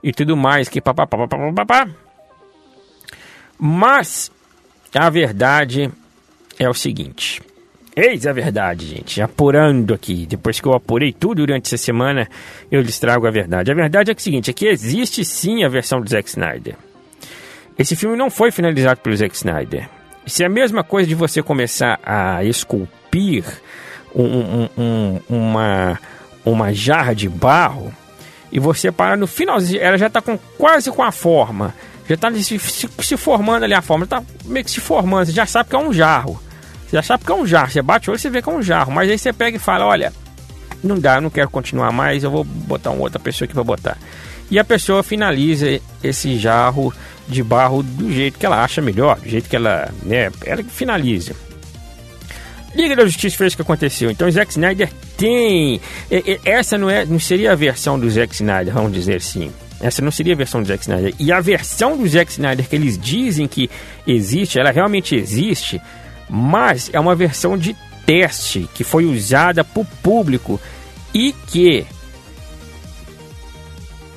e 0.02 0.12
tudo 0.12 0.36
mais, 0.36 0.68
que 0.68 0.80
papapá. 0.80 1.16
Mas 3.58 4.30
a 4.94 5.10
verdade 5.10 5.90
é 6.58 6.68
o 6.68 6.74
seguinte. 6.74 7.42
Eis 7.94 8.26
a 8.26 8.32
verdade, 8.32 8.86
gente. 8.86 9.20
Apurando 9.20 9.92
aqui. 9.92 10.24
Depois 10.24 10.60
que 10.60 10.68
eu 10.68 10.72
apurei 10.72 11.12
tudo 11.12 11.44
durante 11.44 11.66
essa 11.66 11.76
semana, 11.76 12.28
eu 12.70 12.80
lhes 12.80 12.98
trago 12.98 13.26
a 13.26 13.30
verdade. 13.30 13.72
A 13.72 13.74
verdade 13.74 14.10
é, 14.10 14.14
é 14.14 14.16
o 14.16 14.20
seguinte: 14.20 14.50
é 14.50 14.52
que 14.52 14.66
existe 14.66 15.24
sim 15.24 15.64
a 15.64 15.68
versão 15.68 16.00
do 16.00 16.08
Zack 16.08 16.28
Snyder. 16.28 16.76
Esse 17.78 17.96
filme 17.96 18.16
não 18.16 18.30
foi 18.30 18.50
finalizado 18.50 19.00
pelo 19.00 19.16
Zack 19.16 19.34
Snyder. 19.34 19.88
Isso 20.24 20.42
é 20.42 20.46
a 20.46 20.50
mesma 20.50 20.84
coisa 20.84 21.08
de 21.08 21.14
você 21.14 21.42
começar 21.42 21.98
a 22.04 22.44
esculpir 22.44 23.44
um, 24.14 24.24
um, 24.24 24.68
um, 24.76 25.20
uma, 25.28 25.98
uma 26.44 26.72
jarra 26.72 27.14
de 27.14 27.28
barro 27.28 27.92
e 28.50 28.58
você 28.58 28.90
para 28.90 29.16
no 29.16 29.26
finalzinho, 29.26 29.80
ela 29.80 29.96
já 29.96 30.06
está 30.06 30.20
com, 30.20 30.38
quase 30.56 30.90
com 30.90 31.02
a 31.02 31.12
forma, 31.12 31.74
já 32.08 32.14
está 32.14 32.32
se, 32.32 32.58
se, 32.58 32.88
se, 33.00 33.16
formando 33.16 33.64
ali 33.64 33.74
a 33.74 33.82
forma, 33.82 34.04
está 34.04 34.22
meio 34.46 34.64
que 34.64 34.70
se 34.70 34.80
formando, 34.80 35.26
você 35.26 35.32
já 35.32 35.44
sabe 35.46 35.68
que 35.68 35.76
é 35.76 35.78
um 35.78 35.92
jarro. 35.92 36.40
Você 36.86 36.96
já 36.96 37.02
sabe 37.02 37.24
que 37.24 37.30
é 37.30 37.34
um 37.34 37.46
jarro, 37.46 37.70
você 37.70 37.82
bate 37.82 38.08
o 38.08 38.12
olho 38.12 38.18
e 38.18 38.20
você 38.20 38.30
vê 38.30 38.40
que 38.40 38.48
é 38.48 38.52
um 38.52 38.62
jarro, 38.62 38.90
mas 38.90 39.10
aí 39.10 39.18
você 39.18 39.32
pega 39.32 39.56
e 39.56 39.60
fala, 39.60 39.84
olha, 39.84 40.12
não 40.82 40.98
dá, 40.98 41.16
eu 41.16 41.20
não 41.20 41.30
quero 41.30 41.50
continuar 41.50 41.92
mais, 41.92 42.24
eu 42.24 42.30
vou 42.30 42.44
botar 42.44 42.90
uma 42.90 43.02
outra 43.02 43.18
pessoa 43.18 43.44
aqui 43.44 43.52
para 43.52 43.62
botar. 43.62 43.98
E 44.50 44.58
a 44.58 44.64
pessoa 44.64 45.02
finaliza 45.02 45.78
esse 46.02 46.38
jarro 46.38 46.94
de 47.28 47.42
barro 47.42 47.82
do 47.82 48.10
jeito 48.10 48.38
que 48.38 48.46
ela 48.46 48.64
acha 48.64 48.80
melhor, 48.80 49.18
do 49.18 49.28
jeito 49.28 49.48
que 49.48 49.56
ela, 49.56 49.92
né, 50.02 50.30
ela 50.46 50.62
finaliza. 50.64 51.34
Liga 52.74 52.96
da 52.96 53.04
Justiça 53.04 53.36
fez 53.36 53.52
o 53.52 53.56
que 53.56 53.62
aconteceu. 53.62 54.10
Então, 54.10 54.30
Zack 54.30 54.52
Snyder 54.52 54.90
tem. 55.16 55.80
Essa 56.44 56.78
não, 56.78 56.88
é, 56.88 57.04
não 57.04 57.18
seria 57.18 57.52
a 57.52 57.54
versão 57.54 57.98
do 57.98 58.08
Zack 58.08 58.34
Snyder, 58.34 58.72
vamos 58.72 58.92
dizer 58.92 59.16
assim. 59.16 59.50
Essa 59.80 60.02
não 60.02 60.10
seria 60.10 60.34
a 60.34 60.36
versão 60.36 60.60
do 60.60 60.68
Zack 60.68 60.82
Snyder. 60.82 61.14
E 61.18 61.30
a 61.32 61.40
versão 61.40 61.96
do 61.96 62.08
Zack 62.08 62.30
Snyder 62.32 62.68
que 62.68 62.74
eles 62.74 62.98
dizem 62.98 63.46
que 63.46 63.70
existe, 64.06 64.58
ela 64.58 64.70
realmente 64.70 65.14
existe, 65.14 65.80
mas 66.28 66.90
é 66.92 66.98
uma 66.98 67.14
versão 67.14 67.56
de 67.56 67.76
teste 68.04 68.68
que 68.74 68.82
foi 68.82 69.04
usada 69.04 69.62
por 69.62 69.86
público 70.02 70.60
e 71.14 71.32
que 71.46 71.86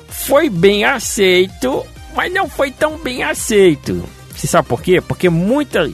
foi 0.08 0.48
bem 0.48 0.84
aceito, 0.84 1.84
mas 2.14 2.32
não 2.32 2.48
foi 2.48 2.70
tão 2.70 2.98
bem 2.98 3.22
aceito. 3.22 4.04
Você 4.34 4.46
sabe 4.46 4.68
por 4.68 4.82
quê? 4.82 5.00
Porque 5.00 5.28
muita 5.28 5.88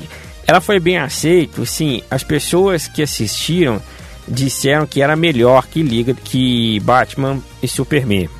ela 0.47 0.63
foi 0.63 0.81
bem 0.81 0.97
aceita, 0.97 1.65
sim. 1.67 2.03
As 2.11 2.25
pessoas 2.25 2.89
que 2.89 3.03
assistiram 3.03 3.83
disseram 4.27 4.87
que 4.87 5.03
era 5.03 5.15
melhor 5.15 5.67
que 5.67 5.83
Liga 5.83 6.15
que 6.15 6.81
Batman 6.81 7.39
e 7.63 7.69
Superman. 7.69 8.31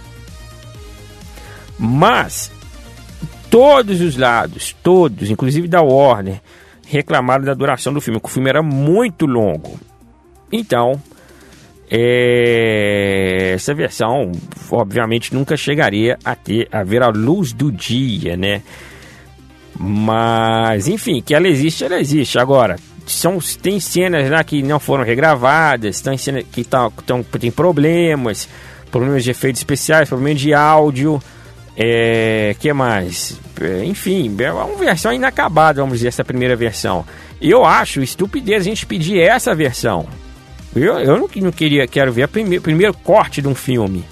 Mas 1.79 2.51
todos 3.51 4.01
os 4.01 4.17
lados, 4.17 4.75
todos, 4.83 5.31
inclusive 5.31 5.69
da 5.69 5.81
Warner, 5.81 6.41
reclamaram 6.87 7.45
da 7.45 7.55
duração 7.55 7.93
do 7.93 8.01
filme, 8.01 8.21
que 8.21 8.27
o 8.27 8.31
filme 8.31 8.49
era 8.49 8.63
muito 8.63 9.27
longo. 9.27 9.79
Então, 10.51 11.01
é, 11.91 13.53
essa 13.55 13.75
versão, 13.75 14.33
obviamente, 14.71 15.35
nunca 15.35 15.57
chegaria 15.57 16.19
a 16.25 16.35
ter 16.35 16.69
a 16.71 16.83
ver 16.83 17.03
a 17.03 17.09
luz 17.09 17.53
do 17.53 17.71
dia, 17.71 18.37
né? 18.37 18.63
Mas, 19.79 20.89
enfim, 20.89 21.23
que 21.23 21.35
ela 21.35 21.47
existe, 21.47 21.85
ela 21.85 22.01
existe. 22.01 22.39
Agora, 22.39 22.77
são, 23.07 23.39
tem 23.63 23.79
cenas 23.79 24.29
lá 24.29 24.43
que 24.43 24.63
não 24.63 24.81
foram 24.81 25.05
regravadas, 25.05 26.01
tem 26.01 26.19
cenas 26.19 26.45
que 26.51 26.65
tão, 26.65 26.91
tão, 27.07 27.23
tem 27.23 27.51
problemas, 27.51 28.49
problemas 28.91 29.25
de 29.25 29.31
efeitos 29.31 29.61
especiais, 29.61 30.09
problemas 30.09 30.41
de 30.41 30.53
áudio. 30.53 31.23
É, 31.81 32.57
que 32.59 32.73
mais? 32.73 33.39
É, 33.61 33.85
enfim, 33.85 34.35
é 34.41 34.53
uma 34.53 34.77
versão 34.77 35.13
inacabada, 35.13 35.81
vamos 35.81 35.99
dizer, 35.99 36.09
essa 36.09 36.25
primeira 36.25 36.57
versão. 36.57 37.05
Eu 37.41 37.65
acho 37.65 38.03
estupidez 38.03 38.63
a 38.63 38.65
gente 38.65 38.85
pedir 38.85 39.21
essa 39.21 39.55
versão. 39.55 40.09
Eu, 40.75 40.99
eu 40.99 41.17
não, 41.17 41.29
não 41.37 41.53
queria, 41.53 41.87
quero 41.87 42.13
ver 42.13 42.25
o 42.25 42.29
primeiro, 42.29 42.63
primeiro 42.63 42.93
corte 42.93 43.41
de 43.41 43.47
um 43.47 43.55
filme. 43.55 44.05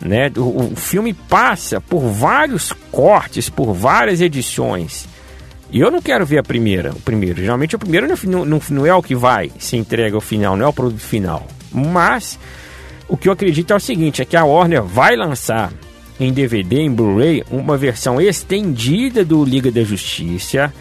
Né? 0.00 0.30
O, 0.36 0.72
o 0.72 0.76
filme 0.76 1.12
passa 1.12 1.80
por 1.80 2.02
vários 2.08 2.72
cortes, 2.92 3.48
por 3.48 3.74
várias 3.74 4.20
edições. 4.20 5.08
E 5.72 5.80
eu 5.80 5.90
não 5.90 6.00
quero 6.00 6.24
ver 6.24 6.38
a 6.38 6.42
primeira, 6.44 6.92
o 6.92 7.00
primeiro. 7.00 7.40
Geralmente 7.40 7.74
o 7.74 7.80
primeiro 7.80 8.06
não, 8.06 8.44
não, 8.44 8.60
não 8.70 8.86
é 8.86 8.94
o 8.94 9.02
que 9.02 9.16
vai 9.16 9.50
se 9.58 9.76
entrega 9.76 10.14
ao 10.14 10.20
final, 10.20 10.56
não 10.56 10.66
é 10.66 10.68
o 10.68 10.72
produto 10.72 11.02
final. 11.02 11.48
Mas 11.72 12.38
o 13.08 13.16
que 13.16 13.28
eu 13.28 13.32
acredito 13.32 13.72
é 13.72 13.76
o 13.76 13.80
seguinte: 13.80 14.22
é 14.22 14.24
que 14.24 14.36
a 14.36 14.44
Warner 14.44 14.84
vai 14.84 15.16
lançar 15.16 15.72
em 16.18 16.32
DVD, 16.32 16.80
em 16.80 16.90
Blu-ray, 16.90 17.44
uma 17.50 17.76
versão 17.76 18.20
estendida 18.20 19.24
do 19.24 19.44
Liga 19.44 19.70
da 19.70 19.82
Justiça. 19.82 20.72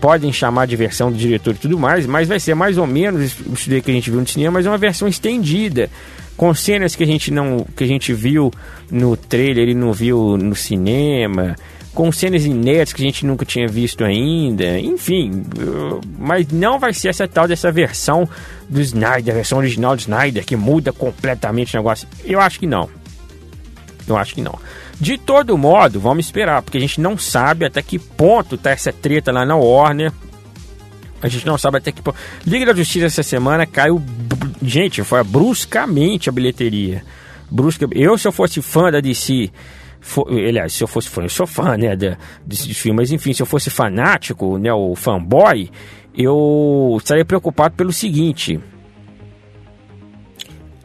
Podem 0.00 0.32
chamar 0.32 0.66
de 0.66 0.76
versão 0.76 1.12
do 1.12 1.18
diretor 1.18 1.54
e 1.54 1.58
tudo 1.58 1.78
mais, 1.78 2.06
mas 2.06 2.26
vai 2.26 2.40
ser 2.40 2.54
mais 2.54 2.78
ou 2.78 2.86
menos 2.86 3.22
isso 3.22 3.44
que 3.82 3.90
a 3.90 3.94
gente 3.94 4.10
viu 4.10 4.20
no 4.20 4.26
cinema, 4.26 4.52
mas 4.52 4.66
é 4.66 4.70
uma 4.70 4.78
versão 4.78 5.06
estendida 5.06 5.90
com 6.40 6.54
cenas 6.54 6.96
que 6.96 7.04
a 7.04 7.06
gente 7.06 7.30
não 7.30 7.66
que 7.76 7.84
a 7.84 7.86
gente 7.86 8.14
viu 8.14 8.50
no 8.90 9.14
trailer 9.14 9.68
e 9.68 9.74
não 9.74 9.92
viu 9.92 10.38
no 10.38 10.56
cinema, 10.56 11.54
com 11.92 12.10
cenas 12.10 12.46
inéditas 12.46 12.94
que 12.94 13.02
a 13.02 13.04
gente 13.04 13.26
nunca 13.26 13.44
tinha 13.44 13.68
visto 13.68 14.02
ainda, 14.02 14.78
enfim, 14.80 15.42
mas 16.18 16.48
não 16.48 16.78
vai 16.78 16.94
ser 16.94 17.08
essa 17.08 17.28
tal 17.28 17.46
dessa 17.46 17.70
versão 17.70 18.26
do 18.70 18.80
Snyder, 18.80 19.34
a 19.34 19.36
versão 19.36 19.58
original 19.58 19.94
do 19.94 20.00
Snyder 20.00 20.42
que 20.46 20.56
muda 20.56 20.94
completamente 20.94 21.74
o 21.74 21.78
negócio. 21.78 22.08
Eu 22.24 22.40
acho 22.40 22.58
que 22.58 22.66
não. 22.66 22.88
Eu 24.12 24.18
acho 24.18 24.34
que 24.34 24.42
não. 24.42 24.58
De 25.00 25.16
todo 25.16 25.56
modo, 25.56 26.00
vamos 26.00 26.26
esperar, 26.26 26.62
porque 26.62 26.78
a 26.78 26.80
gente 26.80 27.00
não 27.00 27.16
sabe 27.16 27.64
até 27.64 27.82
que 27.82 27.98
ponto 27.98 28.58
tá 28.58 28.70
essa 28.70 28.92
treta 28.92 29.32
lá 29.32 29.44
na 29.44 29.56
Warner. 29.56 30.12
A 31.22 31.28
gente 31.28 31.46
não 31.46 31.58
sabe 31.58 31.78
até 31.78 31.92
que 31.92 32.02
ponto. 32.02 32.18
Liga 32.46 32.66
da 32.66 32.74
Justiça 32.74 33.06
essa 33.06 33.22
semana 33.22 33.66
caiu 33.66 34.02
Gente, 34.62 35.02
foi 35.02 35.22
bruscamente 35.24 36.28
a 36.28 36.32
bilheteria. 36.32 37.02
Brusca. 37.50 37.88
Eu, 37.92 38.16
se 38.18 38.28
eu 38.28 38.32
fosse 38.32 38.60
fã 38.60 38.90
da 38.90 39.00
DC, 39.00 39.50
for, 40.00 40.28
aliás, 40.30 40.72
se 40.72 40.84
eu 40.84 40.88
fosse 40.88 41.08
fã, 41.08 41.22
eu 41.22 41.28
sou 41.28 41.46
fã, 41.46 41.76
né, 41.76 41.96
desse 42.44 42.74
filme, 42.74 42.98
mas 42.98 43.10
enfim, 43.10 43.32
se 43.32 43.42
eu 43.42 43.46
fosse 43.46 43.70
fanático, 43.70 44.58
né, 44.58 44.72
o 44.72 44.94
fanboy, 44.94 45.70
eu 46.14 46.96
estaria 46.98 47.24
preocupado 47.24 47.74
pelo 47.74 47.92
seguinte. 47.92 48.60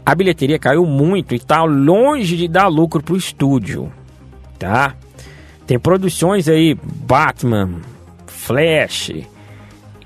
A 0.05 0.13
bilheteria 0.13 0.59
caiu 0.59 0.85
muito 0.85 1.33
e 1.33 1.37
está 1.37 1.63
longe 1.63 2.37
de 2.37 2.47
dar 2.47 2.67
lucro 2.67 3.01
pro 3.01 3.17
estúdio, 3.17 3.91
tá? 4.59 4.95
Tem 5.65 5.79
produções 5.79 6.47
aí, 6.47 6.77
Batman, 6.83 7.81
Flash, 8.27 9.11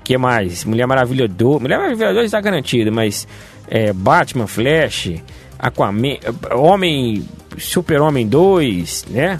que 0.02 0.16
mais? 0.16 0.64
Mulher 0.64 0.86
Maravilha 0.86 1.28
2. 1.28 1.60
Mulher 1.60 1.78
Maravilha 1.78 2.14
2 2.14 2.24
está 2.24 2.40
garantido, 2.40 2.90
mas 2.90 3.28
é, 3.68 3.92
Batman, 3.92 4.46
Flash, 4.46 5.12
Aquaman, 5.58 6.16
Homem, 6.52 7.24
Super-Homem 7.58 8.26
2, 8.26 9.04
né? 9.10 9.38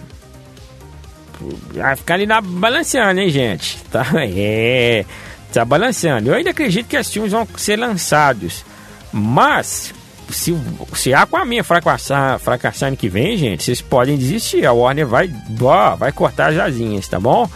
Vai 1.73 1.97
ficar 1.97 2.14
ali 2.14 2.26
na, 2.26 2.40
balanceando, 2.40 3.21
hein, 3.21 3.31
gente? 3.31 3.79
Tá, 3.90 4.07
é, 4.17 5.05
tá 5.52 5.64
balanceando. 5.64 6.29
Eu 6.29 6.35
ainda 6.35 6.50
acredito 6.50 6.87
que 6.87 6.97
esses 6.97 7.12
filmes 7.12 7.33
vão 7.33 7.49
ser 7.57 7.76
lançados. 7.76 8.64
Mas, 9.12 9.93
se, 10.33 10.57
se 10.95 11.15
Aquaman 11.15 11.63
fracassar, 11.63 12.39
fracassar 12.39 12.89
ano 12.89 12.97
que 12.97 13.09
vem, 13.09 13.37
gente, 13.37 13.65
vocês 13.65 13.81
podem 13.81 14.17
desistir. 14.17 14.67
A 14.67 14.73
Warner 14.73 15.07
vai, 15.07 15.31
ó, 15.61 15.97
vai 15.97 16.13
cortar 16.13 16.53
as 16.53 16.59
asinhas, 16.59 17.09
tá 17.09 17.19
bom? 17.19 17.49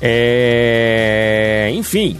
É, 0.00 1.70
enfim, 1.74 2.18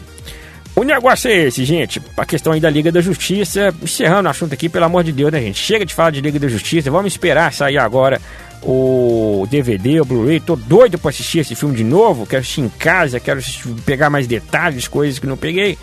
o 0.77 0.85
negócio 0.85 1.31
é 1.31 1.47
esse, 1.47 1.65
gente. 1.65 2.03
A 2.19 2.27
questão 2.27 2.53
aí 2.53 2.61
da 2.61 2.69
Liga 2.69 2.93
da 2.93 3.01
Justiça. 3.01 3.75
Encerrando 3.83 4.29
o 4.29 4.31
assunto 4.31 4.53
aqui, 4.53 4.69
pelo 4.69 4.85
amor 4.85 5.03
de 5.03 5.11
Deus, 5.11 5.33
né, 5.33 5.41
gente? 5.41 5.59
Chega 5.59 5.87
de 5.87 5.95
falar 5.95 6.11
de 6.11 6.21
Liga 6.21 6.39
da 6.39 6.49
Justiça. 6.49 6.91
Vamos 6.91 7.13
esperar 7.15 7.51
sair 7.51 7.79
agora 7.79 8.21
o 8.63 9.47
DVD, 9.51 10.03
o 10.03 10.05
Blu-ray. 10.05 10.39
Tô 10.39 10.55
doido 10.55 10.99
pra 10.99 11.09
assistir 11.09 11.39
esse 11.39 11.55
filme 11.55 11.75
de 11.75 11.83
novo. 11.83 12.27
Quero 12.27 12.43
assistir 12.43 12.61
em 12.61 12.69
casa, 12.69 13.19
quero 13.19 13.41
pegar 13.87 14.11
mais 14.11 14.27
detalhes, 14.27 14.87
coisas 14.87 15.19
que 15.19 15.27
não 15.27 15.37
peguei. 15.39 15.79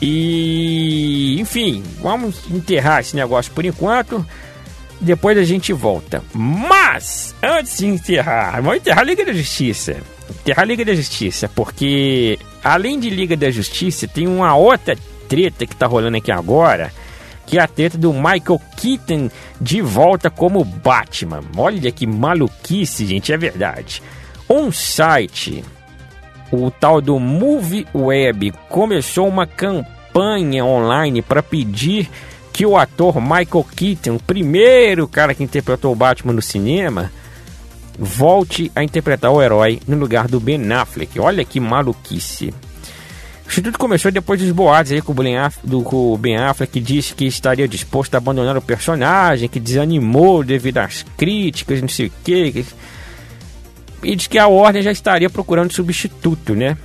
E, 0.00 1.36
enfim, 1.40 1.82
vamos 2.00 2.50
enterrar 2.50 3.00
esse 3.00 3.16
negócio 3.16 3.52
por 3.52 3.64
enquanto. 3.64 4.24
Depois 5.00 5.36
a 5.36 5.44
gente 5.44 5.72
volta. 5.72 6.22
Mas, 6.32 7.34
antes 7.42 7.78
de 7.78 7.86
encerrar, 7.86 8.60
vamos 8.62 8.78
enterrar 8.78 9.00
a 9.00 9.04
Liga 9.04 9.24
da 9.24 9.32
Justiça. 9.32 9.96
Enterrar 10.30 10.62
a 10.62 10.66
Liga 10.66 10.84
da 10.84 10.94
Justiça, 10.94 11.50
porque 11.54 12.38
além 12.62 12.98
de 12.98 13.10
Liga 13.10 13.36
da 13.36 13.50
Justiça, 13.50 14.08
tem 14.08 14.26
uma 14.26 14.56
outra 14.56 14.96
treta 15.28 15.66
que 15.66 15.76
tá 15.76 15.86
rolando 15.86 16.16
aqui 16.16 16.32
agora, 16.32 16.92
que 17.46 17.58
é 17.58 17.60
a 17.60 17.68
treta 17.68 17.98
do 17.98 18.12
Michael 18.12 18.60
Keaton 18.76 19.30
de 19.60 19.82
volta 19.82 20.30
como 20.30 20.64
Batman. 20.64 21.42
Olha 21.56 21.92
que 21.92 22.06
maluquice, 22.06 23.04
gente, 23.04 23.32
é 23.32 23.36
verdade. 23.36 24.02
Um 24.48 24.72
site, 24.72 25.64
o 26.50 26.70
tal 26.70 27.00
do 27.00 27.18
Movie 27.18 27.86
Web, 27.94 28.52
começou 28.68 29.28
uma 29.28 29.46
campanha 29.46 30.64
online 30.64 31.22
para 31.22 31.42
pedir 31.42 32.08
que 32.52 32.64
o 32.64 32.76
ator 32.76 33.20
Michael 33.20 33.66
Keaton, 33.74 34.14
o 34.14 34.22
primeiro 34.22 35.08
cara 35.08 35.34
que 35.34 35.42
interpretou 35.42 35.92
o 35.92 35.96
Batman 35.96 36.32
no 36.32 36.42
cinema, 36.42 37.10
volte 37.98 38.70
a 38.74 38.84
interpretar 38.84 39.30
o 39.32 39.42
herói 39.42 39.80
no 39.88 39.96
lugar 39.96 40.28
do 40.28 40.38
Ben 40.38 40.72
Affleck. 40.72 41.18
Olha 41.18 41.44
que 41.44 41.58
maluquice. 41.58 42.54
Isso 43.46 43.62
tudo 43.62 43.78
começou 43.78 44.10
depois 44.10 44.40
dos 44.40 44.50
boatos 44.52 44.92
aí 44.92 45.02
com 45.02 45.12
o 45.12 45.14
Ben 45.14 45.36
Affleck, 45.36 45.66
do, 45.66 45.80
o 45.80 46.16
ben 46.16 46.36
Affleck 46.36 46.72
que 46.72 46.80
disse 46.80 47.14
que 47.14 47.26
estaria 47.26 47.68
disposto 47.68 48.14
a 48.14 48.18
abandonar 48.18 48.56
o 48.56 48.62
personagem, 48.62 49.48
que 49.48 49.60
desanimou 49.60 50.42
devido 50.42 50.78
às 50.78 51.04
críticas, 51.16 51.80
não 51.80 51.88
sei 51.88 52.06
o 52.06 52.12
quê. 52.24 52.64
E 54.04 54.14
diz 54.14 54.26
que 54.26 54.38
a 54.38 54.46
Warner 54.46 54.82
já 54.82 54.92
estaria 54.92 55.30
procurando 55.30 55.72
substituto, 55.72 56.54
né? 56.54 56.76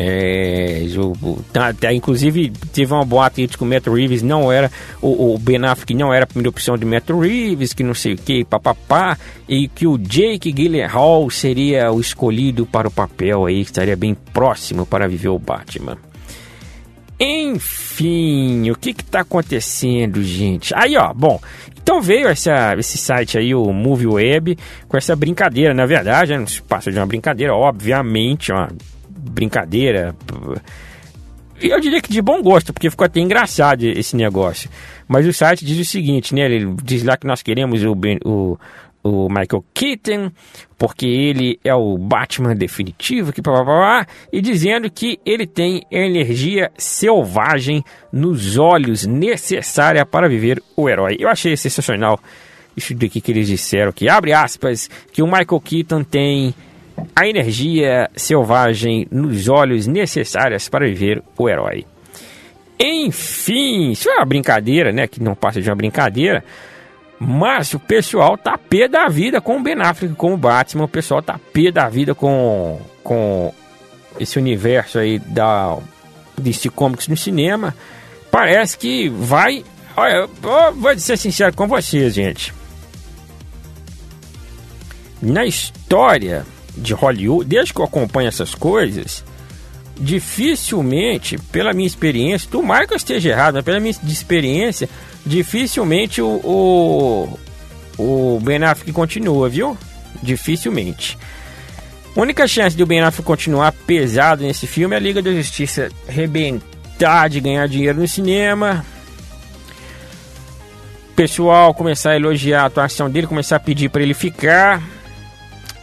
É, 0.00 0.86
o, 0.96 1.42
tá, 1.50 1.72
tá, 1.72 1.92
inclusive 1.92 2.52
teve 2.72 2.92
uma 2.92 3.04
boate 3.04 3.46
de 3.46 3.56
que 3.56 3.64
o 3.64 3.66
Matt 3.66 3.86
Reeves 3.86 4.22
não 4.22 4.52
era 4.52 4.70
o, 5.00 5.34
o, 5.34 5.38
Ben 5.38 5.64
Affleck 5.64 5.94
não 5.94 6.12
era 6.12 6.24
a 6.24 6.26
primeira 6.26 6.50
opção 6.50 6.76
de 6.76 6.84
Matt 6.84 7.08
Reeves, 7.08 7.72
que 7.72 7.82
não 7.82 7.94
sei 7.94 8.12
o 8.12 8.16
que, 8.18 8.44
papapá, 8.44 9.18
e 9.48 9.66
que 9.66 9.86
o 9.86 9.96
Jake 9.96 10.52
Gyllenhaal 10.52 11.28
seria 11.30 11.90
o 11.90 12.00
escolhido 12.00 12.66
para 12.66 12.86
o 12.86 12.90
papel 12.90 13.46
aí, 13.46 13.64
que 13.64 13.70
estaria 13.70 13.96
bem 13.96 14.14
próximo 14.14 14.84
para 14.84 15.08
viver 15.08 15.30
o 15.30 15.38
Batman. 15.38 15.96
Enfim, 17.18 18.70
o 18.70 18.76
que 18.76 18.94
que 18.94 19.02
tá 19.02 19.20
acontecendo, 19.20 20.22
gente? 20.22 20.72
Aí, 20.76 20.96
ó, 20.96 21.12
bom, 21.12 21.40
então 21.88 22.02
veio 22.02 22.28
essa, 22.28 22.74
esse 22.78 22.98
site 22.98 23.38
aí, 23.38 23.54
o 23.54 23.72
Movie 23.72 24.06
Web, 24.06 24.58
com 24.86 24.98
essa 24.98 25.16
brincadeira, 25.16 25.72
na 25.72 25.86
verdade, 25.86 26.32
né, 26.32 26.38
não 26.38 26.46
se 26.46 26.60
passa 26.60 26.92
de 26.92 26.98
uma 26.98 27.06
brincadeira, 27.06 27.54
obviamente, 27.54 28.52
ó, 28.52 28.68
brincadeira. 29.08 30.14
Eu 31.58 31.80
diria 31.80 32.02
que 32.02 32.12
de 32.12 32.20
bom 32.20 32.42
gosto, 32.42 32.74
porque 32.74 32.90
ficou 32.90 33.06
até 33.06 33.20
engraçado 33.20 33.84
esse 33.84 34.14
negócio. 34.14 34.68
Mas 35.08 35.26
o 35.26 35.32
site 35.32 35.64
diz 35.64 35.78
o 35.78 35.90
seguinte, 35.90 36.34
né? 36.34 36.42
Ele 36.42 36.74
diz 36.84 37.02
lá 37.02 37.16
que 37.16 37.26
nós 37.26 37.40
queremos 37.42 37.82
o, 37.82 37.96
o, 38.22 38.58
o 39.08 39.28
Michael 39.28 39.64
Keaton, 39.74 40.30
porque 40.76 41.06
ele 41.06 41.58
é 41.64 41.74
o 41.74 41.96
Batman 41.98 42.54
definitivo, 42.54 43.32
que 43.32 43.40
blá, 43.40 43.64
blá, 43.64 43.64
blá, 43.64 44.06
e 44.32 44.40
dizendo 44.40 44.90
que 44.90 45.18
ele 45.24 45.46
tem 45.46 45.82
energia 45.90 46.70
selvagem 46.76 47.84
nos 48.12 48.56
olhos 48.56 49.04
necessária 49.04 50.04
para 50.06 50.28
viver 50.28 50.62
o 50.76 50.88
herói. 50.88 51.16
Eu 51.18 51.28
achei 51.28 51.56
sensacional 51.56 52.20
isso 52.76 52.94
daqui 52.94 53.20
que 53.20 53.32
eles 53.32 53.48
disseram, 53.48 53.92
que 53.92 54.08
abre 54.08 54.32
aspas, 54.32 54.88
que 55.12 55.22
o 55.22 55.26
Michael 55.26 55.60
Keaton 55.60 56.04
tem 56.04 56.54
a 57.14 57.26
energia 57.26 58.08
selvagem 58.14 59.06
nos 59.10 59.48
olhos 59.48 59.86
necessárias 59.86 60.68
para 60.68 60.86
viver 60.86 61.22
o 61.36 61.48
herói. 61.48 61.84
Enfim, 62.80 63.90
isso 63.90 64.08
é 64.08 64.16
uma 64.16 64.24
brincadeira, 64.24 64.92
né? 64.92 65.08
Que 65.08 65.20
não 65.20 65.34
passa 65.34 65.60
de 65.60 65.68
uma 65.68 65.74
brincadeira. 65.74 66.44
Mas 67.18 67.74
o 67.74 67.80
pessoal 67.80 68.38
tá 68.38 68.56
pé 68.56 68.86
da 68.86 69.08
vida 69.08 69.40
com 69.40 69.56
o 69.56 69.62
Ben 69.62 69.80
Affleck, 69.80 70.14
com 70.14 70.34
o 70.34 70.36
Batman. 70.36 70.84
O 70.84 70.88
pessoal 70.88 71.20
tá 71.20 71.38
pé 71.52 71.72
da 71.72 71.88
vida 71.88 72.14
com, 72.14 72.80
com 73.02 73.52
esse 74.20 74.38
universo 74.38 74.98
aí 74.98 75.18
da 75.18 75.76
DC 76.36 76.70
Comics 76.70 77.08
no 77.08 77.16
cinema. 77.16 77.74
Parece 78.30 78.78
que 78.78 79.08
vai. 79.08 79.64
Olha, 79.96 80.28
eu 80.42 80.74
vou 80.74 80.98
ser 80.98 81.16
sincero 81.16 81.54
com 81.54 81.66
vocês, 81.66 82.14
gente. 82.14 82.54
Na 85.20 85.44
história 85.44 86.46
de 86.76 86.94
Hollywood, 86.94 87.48
desde 87.48 87.74
que 87.74 87.80
eu 87.80 87.84
acompanho 87.84 88.28
essas 88.28 88.54
coisas, 88.54 89.24
dificilmente, 89.98 91.38
pela 91.50 91.72
minha 91.72 91.86
experiência, 91.86 92.48
tomara 92.50 92.86
que 92.86 92.92
eu 92.92 92.96
esteja 92.96 93.30
errado, 93.30 93.54
mas 93.54 93.64
pela 93.64 93.80
minha 93.80 93.94
experiência, 94.06 94.88
dificilmente 95.26 96.22
o, 96.22 96.28
o, 97.98 98.36
o 98.36 98.40
Ben 98.40 98.62
Affleck 98.62 98.92
continua, 98.92 99.48
viu? 99.48 99.76
Dificilmente. 100.22 101.18
Única 102.16 102.46
chance 102.46 102.76
de 102.76 102.82
o 102.82 102.86
Ben 102.86 103.00
Affleck 103.00 103.26
continuar 103.26 103.72
pesado 103.72 104.42
nesse 104.42 104.66
filme 104.66 104.94
é 104.94 104.98
a 104.98 105.00
Liga 105.00 105.20
da 105.20 105.32
Justiça 105.32 105.90
rebentar 106.06 107.28
de 107.28 107.40
ganhar 107.40 107.66
dinheiro 107.68 108.00
no 108.00 108.08
cinema. 108.08 108.84
Pessoal 111.14 111.74
começar 111.74 112.10
a 112.10 112.16
elogiar 112.16 112.62
a 112.62 112.66
atuação 112.66 113.10
dele, 113.10 113.26
começar 113.26 113.56
a 113.56 113.60
pedir 113.60 113.88
para 113.88 114.02
ele 114.02 114.14
ficar. 114.14 114.82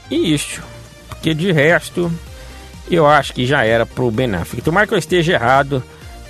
E 0.10 0.34
isso. 0.34 0.62
Porque 1.10 1.34
de 1.34 1.51
resto, 1.51 2.12
eu 2.89 3.08
acho 3.08 3.34
que 3.34 3.45
já 3.45 3.63
era 3.65 3.86
pro 3.86 4.12
Ben 4.12 4.34
Affleck. 4.36 4.63
Tomara 4.63 4.88
que 4.88 4.93
eu 4.93 4.98
esteja 4.98 5.34
errado. 5.34 5.84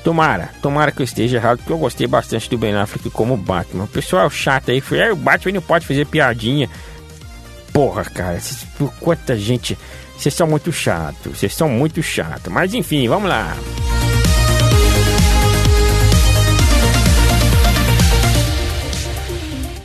Tomara, 0.04 0.52
tomara 0.62 0.92
que 0.92 1.02
eu 1.02 1.04
esteja 1.04 1.38
errado, 1.38 1.58
porque 1.58 1.74
eu 1.74 1.80
gostei 1.80 2.06
bastante 2.06 2.48
do 2.48 2.60
Ben 2.60 2.76
Affleck 2.76 3.10
como 3.10 3.36
Batman. 3.36 3.86
O 3.86 3.88
pessoal 3.88 4.30
chato 4.30 4.70
aí 4.70 4.80
foi, 4.80 5.12
o 5.12 5.16
Batman 5.16 5.54
não 5.54 5.62
pode 5.62 5.88
fazer 5.88 6.06
piadinha. 6.06 6.70
Porra, 7.74 8.04
cara, 8.04 8.38
quanta 9.00 9.36
gente. 9.36 9.78
Vocês 10.16 10.34
são 10.34 10.48
muito 10.48 10.72
chato, 10.72 11.32
vocês 11.32 11.54
são 11.54 11.68
muito 11.68 12.02
chato. 12.04 12.52
Mas 12.52 12.74
enfim, 12.74 13.08
vamos 13.08 13.28
lá. 13.28 13.56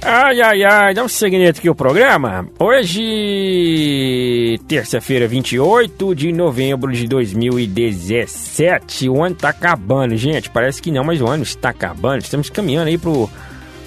Ai, 0.03 0.41
ai, 0.41 0.65
ai, 0.65 0.95
dá 0.95 1.05
um 1.05 1.09
segredo 1.09 1.59
aqui 1.59 1.69
o 1.69 1.75
programa. 1.75 2.49
Hoje, 2.59 4.59
terça-feira, 4.67 5.29
28 5.29 6.15
de 6.15 6.33
novembro 6.33 6.91
de 6.91 7.07
2017. 7.07 9.11
O 9.11 9.23
ano 9.23 9.35
tá 9.35 9.51
acabando, 9.51 10.17
gente. 10.17 10.49
Parece 10.49 10.81
que 10.81 10.91
não, 10.91 11.05
mas 11.05 11.21
o 11.21 11.27
ano 11.27 11.43
está 11.43 11.69
acabando. 11.69 12.23
Estamos 12.23 12.49
caminhando 12.49 12.89
aí 12.89 12.97
pro. 12.97 13.29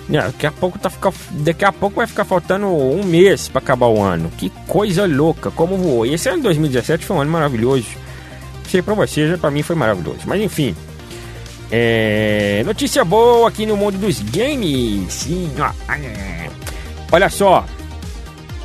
Né, 0.08 0.22
daqui 0.22 0.46
a 0.46 0.52
pouco 0.52 0.78
tá 0.78 0.88
ficar, 0.90 1.14
daqui 1.32 1.66
a 1.66 1.72
pouco 1.72 1.96
vai 1.96 2.06
ficar 2.06 2.26
faltando 2.26 2.68
um 2.68 3.04
mês 3.04 3.48
para 3.48 3.60
acabar 3.60 3.88
o 3.88 4.00
ano. 4.00 4.30
Que 4.38 4.52
coisa 4.68 5.08
louca, 5.08 5.50
como 5.50 5.78
voou. 5.78 6.06
E 6.06 6.14
esse 6.14 6.30
ano 6.30 6.44
2017 6.44 7.06
foi 7.06 7.18
um 7.18 7.22
ano 7.22 7.32
maravilhoso. 7.32 7.88
Sei 8.68 8.84
para 8.84 8.94
vocês, 8.94 9.40
para 9.40 9.50
mim 9.50 9.64
foi 9.64 9.76
maravilhoso. 9.76 10.20
Mas 10.26 10.40
enfim, 10.42 10.76
é, 11.76 12.62
notícia 12.68 13.04
boa 13.04 13.50
aqui 13.50 13.66
no 13.66 13.76
mundo 13.76 13.98
dos 13.98 14.22
games. 14.22 15.12
Sim. 15.12 15.50
Olha 17.12 17.28
só. 17.32 17.66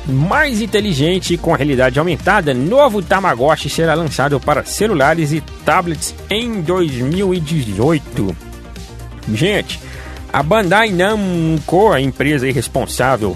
Mais 0.05 0.61
inteligente 0.61 1.35
com 1.35 1.51
a 1.51 1.57
realidade 1.57 1.97
aumentada, 1.97 2.53
novo 2.53 3.01
Tamagotchi 3.01 3.67
será 3.67 3.95
lançado 3.95 4.39
para 4.39 4.63
celulares 4.63 5.33
e 5.33 5.41
tablets 5.65 6.13
em 6.29 6.61
2018. 6.61 8.35
Gente, 9.33 9.79
a 10.31 10.43
Bandai 10.43 10.91
Namco, 10.91 11.91
a 11.91 11.99
empresa 11.99 12.51
responsável 12.51 13.35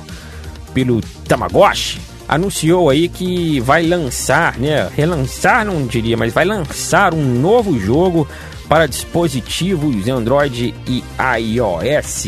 pelo 0.71 1.01
Tamagotchi, 1.27 1.99
anunciou 2.27 2.91
aí 2.91 3.09
que 3.09 3.59
vai 3.59 3.87
lançar, 3.87 4.59
né, 4.59 4.87
relançar 4.95 5.65
não 5.65 5.87
diria, 5.87 6.15
mas 6.15 6.31
vai 6.31 6.45
lançar 6.45 7.13
um 7.15 7.23
novo 7.23 7.79
jogo 7.79 8.27
para 8.73 8.87
dispositivos 8.87 10.07
Android 10.07 10.73
e 10.87 11.03
iOS. 11.37 12.27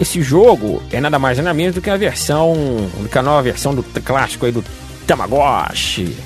Esse 0.00 0.22
jogo 0.22 0.80
é 0.92 1.00
nada 1.00 1.18
mais 1.18 1.38
nada 1.38 1.52
menos 1.52 1.74
do 1.74 1.82
que 1.82 1.90
a 1.90 1.96
versão, 1.96 2.54
do 3.00 3.08
que 3.08 3.18
a 3.18 3.22
nova 3.22 3.42
versão 3.42 3.74
do 3.74 3.82
clássico 3.82 4.46
aí 4.46 4.52
do 4.52 4.64
Tamagotchi. 5.04 6.16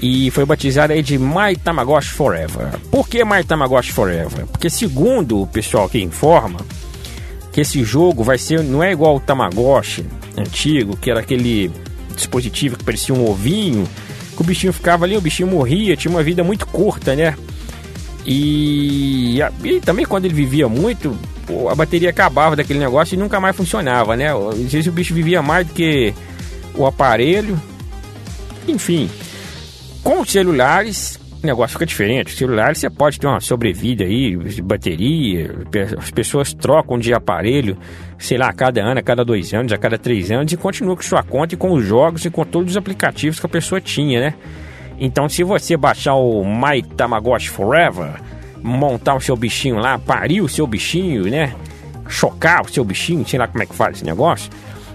E 0.00 0.30
foi 0.30 0.46
batizado 0.46 0.94
aí 0.94 1.02
de 1.02 1.18
My 1.18 1.54
Tamagotchi 1.62 2.08
Forever. 2.08 2.78
Por 2.90 3.06
que 3.06 3.22
My 3.22 3.44
Tamagotchi 3.44 3.92
Forever? 3.92 4.46
Porque 4.46 4.70
segundo 4.70 5.42
o 5.42 5.46
pessoal 5.46 5.86
que 5.86 6.00
informa, 6.00 6.60
que 7.52 7.60
esse 7.60 7.84
jogo 7.84 8.24
vai 8.24 8.38
ser 8.38 8.64
não 8.64 8.82
é 8.82 8.92
igual 8.92 9.16
o 9.16 9.20
Tamagotchi 9.20 10.06
antigo, 10.38 10.96
que 10.96 11.10
era 11.10 11.20
aquele 11.20 11.70
dispositivo 12.14 12.78
que 12.78 12.84
parecia 12.84 13.14
um 13.14 13.28
ovinho, 13.28 13.86
que 14.34 14.40
o 14.40 14.44
bichinho 14.44 14.72
ficava 14.72 15.04
ali, 15.04 15.18
o 15.18 15.20
bichinho 15.20 15.50
morria, 15.50 15.94
tinha 15.98 16.10
uma 16.10 16.22
vida 16.22 16.42
muito 16.42 16.66
curta, 16.66 17.14
né? 17.14 17.36
E, 18.26 19.38
e 19.62 19.80
também 19.80 20.04
quando 20.04 20.24
ele 20.24 20.34
vivia 20.34 20.68
muito, 20.68 21.16
a 21.70 21.74
bateria 21.74 22.10
acabava 22.10 22.56
daquele 22.56 22.80
negócio 22.80 23.14
e 23.14 23.18
nunca 23.18 23.38
mais 23.38 23.54
funcionava, 23.54 24.16
né? 24.16 24.28
Às 24.32 24.72
vezes 24.72 24.86
o 24.88 24.92
bicho 24.92 25.14
vivia 25.14 25.40
mais 25.40 25.66
do 25.66 25.72
que 25.72 26.12
o 26.74 26.84
aparelho. 26.84 27.60
Enfim, 28.66 29.08
com 30.02 30.20
os 30.20 30.30
celulares, 30.30 31.20
o 31.40 31.46
negócio 31.46 31.74
fica 31.74 31.86
diferente. 31.86 32.34
O 32.34 32.36
celular 32.36 32.74
você 32.74 32.90
pode 32.90 33.20
ter 33.20 33.28
uma 33.28 33.40
sobrevida 33.40 34.02
aí, 34.02 34.36
de 34.36 34.60
bateria, 34.60 35.54
as 35.96 36.10
pessoas 36.10 36.52
trocam 36.52 36.98
de 36.98 37.14
aparelho, 37.14 37.78
sei 38.18 38.36
lá, 38.36 38.48
a 38.48 38.52
cada 38.52 38.82
ano, 38.82 38.98
a 38.98 39.02
cada 39.02 39.24
dois 39.24 39.54
anos, 39.54 39.72
a 39.72 39.78
cada 39.78 39.96
três 39.96 40.32
anos, 40.32 40.52
e 40.52 40.56
continua 40.56 40.96
com 40.96 41.02
sua 41.02 41.22
conta 41.22 41.54
e 41.54 41.56
com 41.56 41.72
os 41.72 41.84
jogos 41.84 42.24
e 42.24 42.30
com 42.30 42.44
todos 42.44 42.72
os 42.72 42.76
aplicativos 42.76 43.38
que 43.38 43.46
a 43.46 43.48
pessoa 43.48 43.80
tinha, 43.80 44.20
né? 44.20 44.34
Então, 44.98 45.28
se 45.28 45.42
você 45.42 45.76
baixar 45.76 46.14
o 46.14 46.44
My 46.44 46.82
Tamagotchi 46.82 47.50
Forever, 47.50 48.14
montar 48.62 49.14
o 49.14 49.20
seu 49.20 49.36
bichinho 49.36 49.76
lá, 49.76 49.98
parir 49.98 50.40
o 50.40 50.48
seu 50.48 50.66
bichinho, 50.66 51.24
né? 51.24 51.54
Chocar 52.08 52.62
o 52.62 52.72
seu 52.72 52.84
bichinho, 52.84 53.26
sei 53.26 53.38
lá 53.38 53.46
como 53.46 53.62
é 53.62 53.66
que 53.66 53.74
faz 53.74 53.96
esse 53.96 54.04
negócio. 54.04 54.50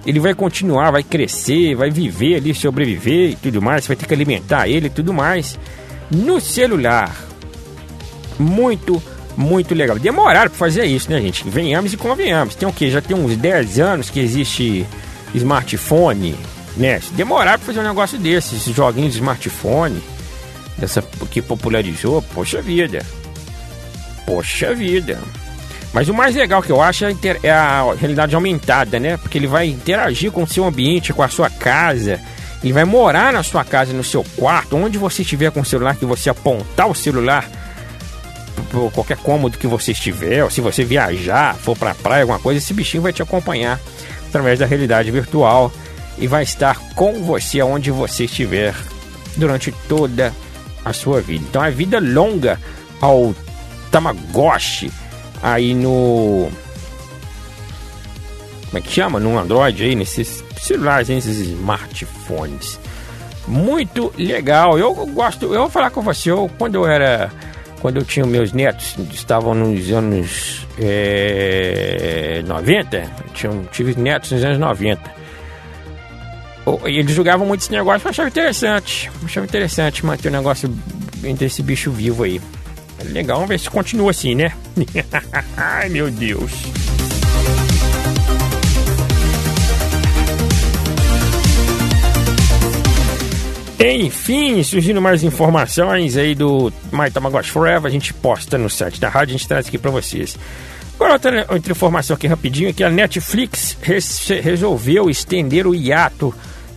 Ele 0.05 0.19
vai 0.19 0.33
continuar, 0.33 0.91
vai 0.91 1.03
crescer, 1.03 1.75
vai 1.75 1.91
viver 1.91 2.35
ali, 2.35 2.53
sobreviver 2.53 3.31
e 3.31 3.35
tudo 3.35 3.61
mais. 3.61 3.83
Você 3.83 3.89
vai 3.89 3.97
ter 3.97 4.07
que 4.07 4.13
alimentar 4.13 4.67
ele 4.67 4.87
e 4.87 4.89
tudo 4.89 5.13
mais. 5.13 5.59
No 6.09 6.41
celular. 6.41 7.15
Muito, 8.39 9.01
muito 9.37 9.75
legal. 9.75 9.99
Demoraram 9.99 10.49
para 10.49 10.57
fazer 10.57 10.85
isso, 10.85 11.11
né, 11.11 11.21
gente? 11.21 11.47
Venhamos 11.47 11.93
e 11.93 11.97
convenhamos. 11.97 12.55
Tem 12.55 12.67
o 12.67 12.73
quê? 12.73 12.89
Já 12.89 13.01
tem 13.01 13.15
uns 13.15 13.37
10 13.37 13.79
anos 13.79 14.09
que 14.09 14.19
existe 14.19 14.87
smartphone, 15.35 16.35
né? 16.77 17.01
Demoraram 17.11 17.59
para 17.59 17.67
fazer 17.67 17.79
um 17.79 17.87
negócio 17.87 18.17
desses, 18.17 18.61
esses 18.61 18.75
joguinhos 18.75 19.13
de 19.13 19.19
smartphone, 19.19 20.01
dessa 20.77 21.01
que 21.29 21.41
popularizou, 21.41 22.21
poxa 22.33 22.61
vida. 22.61 23.05
Poxa 24.25 24.73
vida. 24.73 25.19
Mas 25.93 26.07
o 26.07 26.13
mais 26.13 26.35
legal 26.35 26.61
que 26.61 26.71
eu 26.71 26.81
acho 26.81 27.05
é, 27.05 27.15
é 27.43 27.51
a 27.51 27.93
realidade 27.99 28.33
aumentada, 28.33 28.99
né? 28.99 29.17
Porque 29.17 29.37
ele 29.37 29.47
vai 29.47 29.67
interagir 29.67 30.31
com 30.31 30.43
o 30.43 30.47
seu 30.47 30.65
ambiente, 30.65 31.11
com 31.11 31.21
a 31.21 31.27
sua 31.27 31.49
casa. 31.49 32.19
Ele 32.63 32.71
vai 32.71 32.85
morar 32.85 33.33
na 33.33 33.43
sua 33.43 33.65
casa, 33.65 33.91
no 33.91 34.03
seu 34.03 34.23
quarto, 34.37 34.77
onde 34.77 34.97
você 34.97 35.23
estiver 35.23 35.51
com 35.51 35.61
o 35.61 35.65
celular, 35.65 35.95
que 35.95 36.05
você 36.05 36.29
apontar 36.29 36.87
o 36.87 36.95
celular 36.95 37.49
por 38.69 38.91
qualquer 38.91 39.17
cômodo 39.17 39.57
que 39.57 39.67
você 39.67 39.91
estiver, 39.91 40.43
ou 40.43 40.49
se 40.49 40.61
você 40.61 40.83
viajar, 40.83 41.55
for 41.55 41.77
pra 41.77 41.93
praia, 41.93 42.23
alguma 42.23 42.39
coisa, 42.39 42.59
esse 42.59 42.73
bichinho 42.73 43.03
vai 43.03 43.11
te 43.11 43.21
acompanhar 43.21 43.79
através 44.27 44.59
da 44.59 44.65
realidade 44.65 45.11
virtual 45.11 45.71
e 46.17 46.27
vai 46.27 46.43
estar 46.43 46.77
com 46.95 47.23
você 47.23 47.61
onde 47.61 47.91
você 47.91 48.25
estiver 48.25 48.75
durante 49.37 49.71
toda 49.87 50.33
a 50.83 50.93
sua 50.93 51.21
vida. 51.21 51.45
Então, 51.47 51.61
a 51.61 51.69
vida 51.69 51.99
longa 51.99 52.59
ao 52.99 53.33
Tamagotchi 53.91 54.91
aí 55.41 55.73
no. 55.73 56.49
Como 58.65 58.77
é 58.77 58.81
que 58.81 58.91
chama? 58.91 59.19
No 59.19 59.37
Android 59.37 59.83
aí, 59.83 59.95
nesses 59.95 60.43
celulares, 60.59 61.09
nesses 61.09 61.39
smartphones. 61.39 62.79
Muito 63.47 64.13
legal. 64.17 64.77
Eu 64.77 64.93
gosto, 65.07 65.53
eu 65.53 65.61
vou 65.61 65.69
falar 65.69 65.89
com 65.89 66.01
você, 66.01 66.31
eu, 66.31 66.49
quando 66.57 66.75
eu 66.75 66.87
era. 66.87 67.31
Quando 67.81 67.97
eu 67.97 68.05
tinha 68.05 68.23
meus 68.27 68.53
netos, 68.53 68.95
estavam 69.11 69.55
nos 69.55 69.91
anos 69.91 70.67
é, 70.77 72.43
90, 72.45 73.11
tinha, 73.33 73.51
tive 73.71 73.99
netos 73.99 74.31
nos 74.31 74.43
anos 74.43 74.59
90 74.59 75.01
e 75.01 75.20
eles 76.85 77.15
jogavam 77.15 77.45
muito 77.45 77.61
esse 77.61 77.71
negócio, 77.71 78.05
eu 78.05 78.09
achava 78.09 78.29
interessante. 78.29 79.09
Achava 79.23 79.45
interessante 79.45 80.05
manter 80.05 80.29
o 80.29 80.31
negócio 80.31 80.73
entre 81.23 81.45
esse 81.45 81.61
bicho 81.61 81.91
vivo 81.91 82.23
aí. 82.23 82.41
Legal, 83.05 83.37
vamos 83.37 83.49
ver 83.49 83.59
se 83.59 83.69
continua 83.69 84.11
assim, 84.11 84.35
né? 84.35 84.51
Ai, 85.57 85.89
meu 85.89 86.09
Deus. 86.11 86.51
Enfim, 93.83 94.61
surgindo 94.61 95.01
mais 95.01 95.23
informações 95.23 96.15
aí 96.15 96.35
do 96.35 96.71
My 96.91 97.09
Tamagotchi 97.09 97.49
Forever, 97.49 97.87
a 97.87 97.89
gente 97.89 98.13
posta 98.13 98.55
no 98.55 98.69
site 98.69 99.01
da 99.01 99.09
rádio, 99.09 99.33
a 99.33 99.37
gente 99.37 99.47
traz 99.47 99.67
aqui 99.67 99.79
para 99.79 99.89
vocês. 99.89 100.37
Agora, 100.93 101.13
outra, 101.13 101.47
outra, 101.49 101.71
informação 101.71 102.15
aqui 102.15 102.27
rapidinho 102.27 102.69
é 102.69 102.73
que 102.73 102.83
a 102.83 102.91
Netflix 102.91 103.75
res, 103.81 104.27
resolveu 104.43 105.09
estender 105.09 105.65
o 105.65 105.73
hiato 105.73 106.31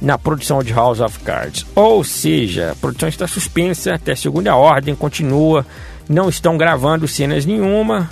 na 0.04 0.18
produção 0.18 0.62
de 0.62 0.72
House 0.72 1.00
of 1.00 1.18
Cards. 1.20 1.66
Ou 1.74 2.04
seja, 2.04 2.72
a 2.72 2.76
produção 2.76 3.08
está 3.08 3.26
suspensa 3.26 3.94
até 3.94 4.14
segunda 4.14 4.54
ordem, 4.54 4.94
continua, 4.94 5.66
não 6.08 6.28
estão 6.28 6.56
gravando 6.56 7.08
cenas 7.08 7.46
nenhuma 7.46 8.08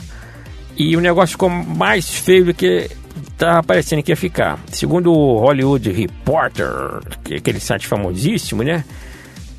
e 0.77 0.97
o 0.97 1.01
negócio 1.01 1.33
ficou 1.33 1.51
mais 1.51 2.09
feio 2.11 2.47
do 2.47 2.55
que 2.55 2.91
tá 3.37 3.63
parecendo 3.63 4.03
que 4.03 4.11
ia 4.11 4.17
ficar. 4.17 4.59
Segundo 4.69 5.13
o 5.13 5.39
Hollywood 5.39 5.93
Reporter, 5.93 6.71
é 7.31 7.37
aquele 7.37 7.61
site 7.61 7.87
famosíssimo, 7.87 8.63
né? 8.63 8.85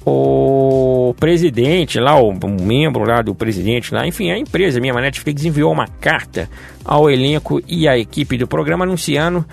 O 0.06 1.16
presidente 1.18 1.98
lá, 2.00 2.20
o 2.20 2.34
membro 2.34 3.06
lá 3.06 3.22
do 3.22 3.34
presidente 3.34 3.94
lá, 3.94 4.06
enfim, 4.06 4.32
a 4.32 4.38
empresa 4.38 4.80
minha, 4.82 4.94
a 4.94 5.00
Netflix, 5.00 5.46
enviou 5.46 5.72
uma 5.72 5.88
carta 5.88 6.50
ao 6.84 7.10
elenco 7.10 7.62
e 7.68 7.88
à 7.88 7.98
equipe 7.98 8.38
do 8.38 8.48
programa 8.48 8.84
anunciando 8.84 9.46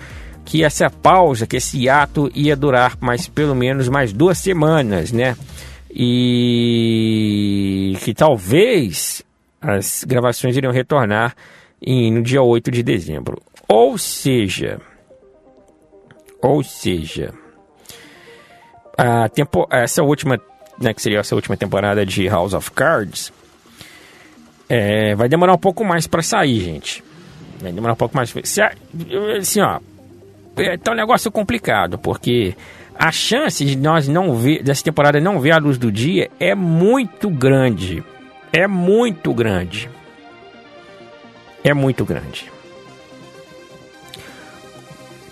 que 0.45 0.63
essa 0.63 0.89
pausa, 0.89 1.45
que 1.47 1.57
esse 1.57 1.87
ato 1.89 2.31
ia 2.33 2.55
durar 2.55 2.97
mais 2.99 3.27
pelo 3.27 3.55
menos 3.55 3.87
mais 3.89 4.11
duas 4.13 4.37
semanas, 4.37 5.11
né? 5.11 5.35
E 5.93 6.77
que 8.03 8.13
talvez 8.13 9.23
as 9.61 10.03
gravações 10.03 10.55
iriam 10.57 10.71
retornar 10.71 11.35
em, 11.81 12.11
no 12.11 12.21
dia 12.21 12.41
8 12.41 12.71
de 12.71 12.81
dezembro. 12.83 13.41
Ou 13.67 13.97
seja, 13.97 14.79
ou 16.41 16.63
seja, 16.63 17.33
a 18.97 19.29
tempo, 19.29 19.67
essa 19.71 20.01
última, 20.03 20.39
né, 20.79 20.93
que 20.93 21.01
seria 21.01 21.19
essa 21.19 21.35
última 21.35 21.55
temporada 21.55 22.05
de 22.05 22.27
House 22.27 22.53
of 22.53 22.71
Cards, 22.71 23.31
é, 24.67 25.15
vai 25.15 25.29
demorar 25.29 25.53
um 25.53 25.57
pouco 25.57 25.83
mais 25.83 26.07
para 26.07 26.21
sair, 26.21 26.59
gente. 26.59 27.03
Vai 27.59 27.71
demorar 27.71 27.93
um 27.93 27.97
pouco 27.97 28.15
mais. 28.15 28.33
Se, 28.43 28.61
assim, 29.39 29.61
ó, 29.61 29.79
é, 30.55 30.77
tá 30.77 30.91
um 30.91 30.95
negócio 30.95 31.31
complicado, 31.31 31.97
porque 31.97 32.55
a 32.95 33.11
chance 33.11 33.63
de 33.63 33.75
nós 33.75 34.07
não 34.07 34.35
ver, 34.35 34.63
dessa 34.63 34.83
temporada 34.83 35.19
não 35.19 35.39
ver 35.39 35.51
a 35.51 35.57
luz 35.57 35.77
do 35.77 35.91
dia 35.91 36.29
é 36.39 36.53
muito 36.53 37.29
grande. 37.29 38.03
É 38.51 38.67
muito 38.67 39.33
grande. 39.33 39.89
É 41.63 41.73
muito 41.73 42.03
grande. 42.03 42.51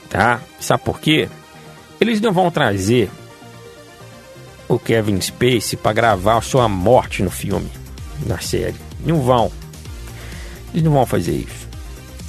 Tá? 0.09 0.39
Sabe 0.59 0.83
por 0.83 0.99
quê? 0.99 1.29
Eles 1.99 2.21
não 2.21 2.31
vão 2.31 2.49
trazer 2.49 3.09
o 4.67 4.79
Kevin 4.79 5.19
Spacey 5.19 5.77
para 5.77 5.93
gravar 5.93 6.37
a 6.37 6.41
sua 6.41 6.69
morte 6.69 7.21
no 7.21 7.29
filme, 7.29 7.69
na 8.25 8.39
série. 8.39 8.75
Não 9.05 9.21
vão. 9.21 9.51
Eles 10.71 10.83
não 10.83 10.93
vão 10.93 11.05
fazer 11.05 11.33
isso. 11.33 11.67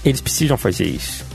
Eles 0.05 0.20
precisam 0.20 0.57
fazer 0.57 0.85
isso 0.85 1.29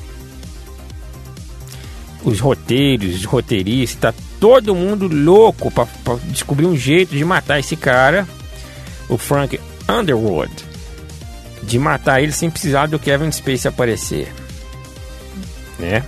os 2.26 2.40
roteiros, 2.40 3.16
os 3.16 3.24
roteiristas, 3.24 4.14
tá 4.14 4.22
todo 4.40 4.76
mundo 4.76 5.08
louco 5.08 5.72
para 5.72 5.88
descobrir 6.26 6.66
um 6.66 6.76
jeito 6.76 7.16
de 7.16 7.24
matar 7.24 7.60
esse 7.60 7.76
cara, 7.76 8.28
o 9.08 9.18
Frank 9.18 9.60
Underwood. 9.88 10.52
De 11.62 11.80
matar 11.80 12.22
ele 12.22 12.32
sem 12.32 12.50
precisar 12.50 12.88
do 12.88 13.00
Kevin 13.00 13.32
Spacey 13.32 13.70
aparecer. 13.70 14.34
Né? 15.80 16.04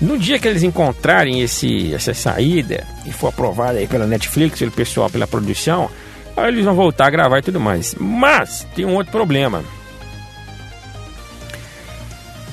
No 0.00 0.18
dia 0.18 0.38
que 0.38 0.46
eles 0.46 0.62
encontrarem 0.62 1.40
esse, 1.40 1.92
essa 1.94 2.14
saída 2.14 2.86
e 3.04 3.12
for 3.12 3.28
aprovada 3.28 3.78
aí 3.78 3.86
pela 3.86 4.06
Netflix, 4.06 4.58
pelo 4.58 4.70
pessoal, 4.70 5.10
pela 5.10 5.26
produção, 5.26 5.90
aí 6.36 6.48
eles 6.48 6.64
vão 6.64 6.74
voltar 6.74 7.06
a 7.06 7.10
gravar 7.10 7.38
e 7.38 7.42
tudo 7.42 7.60
mais. 7.60 7.94
Mas 7.98 8.66
tem 8.74 8.84
um 8.84 8.94
outro 8.94 9.12
problema. 9.12 9.64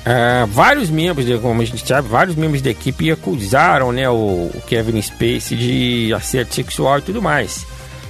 Uh, 0.02 0.46
vários 0.48 0.90
membros, 0.90 1.26
como 1.40 1.62
a 1.62 1.64
gente 1.64 1.86
sabe, 1.86 2.08
vários 2.08 2.34
membros 2.34 2.60
da 2.60 2.70
equipe 2.70 3.10
acusaram 3.10 3.92
né, 3.92 4.10
o, 4.10 4.50
o 4.52 4.62
Kevin 4.66 5.00
Spacey 5.00 5.56
de 5.56 6.12
assédio 6.12 6.52
sexual 6.52 6.98
e 6.98 7.02
tudo 7.02 7.22
mais. 7.22 7.64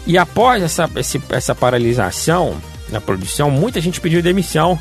E 0.06 0.16
após 0.16 0.62
essa, 0.62 0.88
esse, 0.96 1.20
essa 1.28 1.54
paralisação 1.54 2.56
na 2.88 3.00
produção, 3.00 3.50
muita 3.50 3.80
gente 3.80 4.00
pediu 4.00 4.22
demissão 4.22 4.78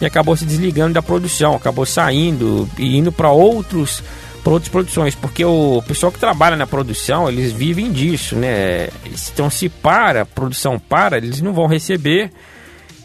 e 0.00 0.06
acabou 0.06 0.36
se 0.36 0.44
desligando 0.44 0.94
da 0.94 1.02
produção, 1.02 1.54
acabou 1.54 1.86
saindo 1.86 2.68
e 2.78 2.96
indo 2.96 3.10
para 3.10 3.30
outros 3.30 4.02
para 4.42 4.54
outras 4.54 4.70
produções, 4.70 5.14
porque 5.14 5.44
o 5.44 5.82
pessoal 5.86 6.10
que 6.10 6.18
trabalha 6.18 6.56
na 6.56 6.66
produção, 6.66 7.28
eles 7.28 7.52
vivem 7.52 7.92
disso, 7.92 8.34
né? 8.36 8.88
Então 9.32 9.50
se 9.50 9.68
para, 9.68 10.22
a 10.22 10.26
produção 10.26 10.78
para, 10.78 11.18
eles 11.18 11.42
não 11.42 11.52
vão 11.52 11.66
receber 11.66 12.30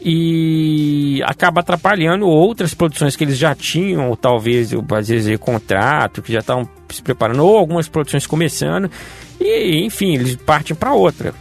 e 0.07 1.19
acaba 1.23 1.61
atrapalhando 1.61 2.27
outras 2.27 2.75
produções 2.75 3.15
que 3.15 3.23
eles 3.23 3.39
já 3.39 3.55
tinham, 3.55 4.07
ou 4.07 4.15
talvez, 4.15 4.71
às 4.71 5.07
vezes, 5.07 5.35
contrato, 5.39 6.21
que 6.21 6.31
já 6.31 6.41
estão 6.41 6.69
se 6.89 7.01
preparando, 7.01 7.43
ou 7.43 7.57
algumas 7.57 7.87
produções 7.87 8.27
começando, 8.27 8.87
e 9.41 9.83
enfim, 9.83 10.13
eles 10.13 10.35
partem 10.35 10.75
para 10.75 10.93
outra. 10.93 11.33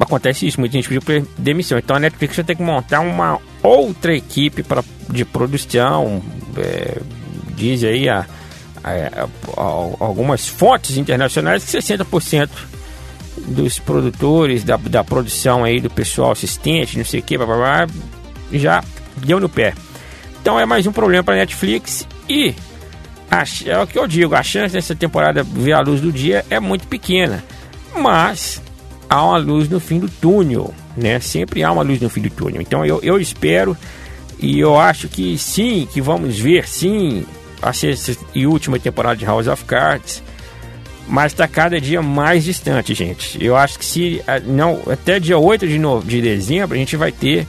Acontece 0.00 0.46
isso, 0.46 0.60
muita 0.60 0.74
gente 0.74 0.88
pediu 0.88 1.26
demissão. 1.36 1.76
Então 1.76 1.96
a 1.96 1.98
Netflix 1.98 2.36
vai 2.36 2.44
ter 2.44 2.54
que 2.54 2.62
montar 2.62 3.00
uma 3.00 3.40
outra 3.60 4.14
equipe 4.14 4.62
pra, 4.62 4.84
de 5.10 5.24
produção. 5.24 6.22
É, 6.56 6.98
diz 7.56 7.82
aí 7.82 8.08
a, 8.08 8.24
a, 8.82 9.24
a, 9.24 9.60
algumas 9.60 10.46
fontes 10.46 10.96
internacionais 10.96 11.64
que 11.64 11.76
60% 11.76 12.48
dos 13.46 13.78
produtores, 13.78 14.64
da, 14.64 14.76
da 14.76 15.04
produção 15.04 15.64
aí, 15.64 15.80
do 15.80 15.90
pessoal 15.90 16.32
assistente, 16.32 16.96
não 16.96 17.04
sei 17.04 17.20
o 17.20 17.22
que, 17.22 17.36
blá, 17.36 17.46
blá, 17.46 17.56
blá, 17.56 17.86
já 18.52 18.84
deu 19.16 19.40
no 19.40 19.48
pé. 19.48 19.74
Então 20.40 20.58
é 20.58 20.66
mais 20.66 20.86
um 20.86 20.92
problema 20.92 21.22
para 21.22 21.36
Netflix 21.36 22.06
e 22.28 22.54
a, 23.30 23.44
é 23.66 23.78
o 23.78 23.86
que 23.86 23.98
eu 23.98 24.06
digo, 24.06 24.34
a 24.34 24.42
chance 24.42 24.74
dessa 24.74 24.94
temporada 24.94 25.42
ver 25.42 25.72
a 25.72 25.80
luz 25.80 26.00
do 26.00 26.12
dia 26.12 26.44
é 26.50 26.60
muito 26.60 26.86
pequena, 26.86 27.42
mas 27.96 28.60
há 29.08 29.24
uma 29.24 29.38
luz 29.38 29.68
no 29.68 29.80
fim 29.80 29.98
do 29.98 30.08
túnel, 30.08 30.74
né? 30.96 31.20
Sempre 31.20 31.62
há 31.62 31.70
uma 31.70 31.82
luz 31.82 32.00
no 32.00 32.10
fim 32.10 32.20
do 32.20 32.30
túnel. 32.30 32.60
Então 32.60 32.84
eu, 32.84 33.00
eu 33.02 33.20
espero 33.20 33.76
e 34.38 34.58
eu 34.58 34.78
acho 34.78 35.08
que 35.08 35.38
sim, 35.38 35.88
que 35.92 36.00
vamos 36.00 36.38
ver 36.38 36.68
sim 36.68 37.24
a 37.62 37.72
sexta 37.72 38.16
e 38.34 38.46
última 38.46 38.78
temporada 38.78 39.16
de 39.16 39.24
House 39.24 39.46
of 39.46 39.64
Cards 39.64 40.22
mas 41.12 41.32
está 41.32 41.46
cada 41.46 41.78
dia 41.78 42.00
mais 42.00 42.42
distante, 42.42 42.94
gente. 42.94 43.36
Eu 43.44 43.54
acho 43.54 43.78
que 43.78 43.84
se 43.84 44.22
não 44.46 44.80
até 44.90 45.20
dia 45.20 45.36
8 45.36 45.68
de, 45.68 45.78
no, 45.78 46.02
de 46.02 46.22
dezembro 46.22 46.74
a 46.74 46.78
gente 46.78 46.96
vai 46.96 47.12
ter 47.12 47.46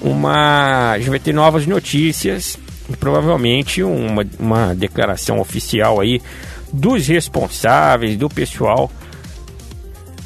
uma 0.00 0.92
a 0.92 0.98
gente 0.98 1.10
vai 1.10 1.18
ter 1.18 1.32
novas 1.32 1.66
notícias 1.66 2.56
e 2.88 2.96
provavelmente 2.96 3.82
uma, 3.82 4.24
uma 4.38 4.76
declaração 4.76 5.40
oficial 5.40 6.00
aí 6.00 6.22
dos 6.72 7.08
responsáveis, 7.08 8.16
do 8.16 8.28
pessoal 8.28 8.88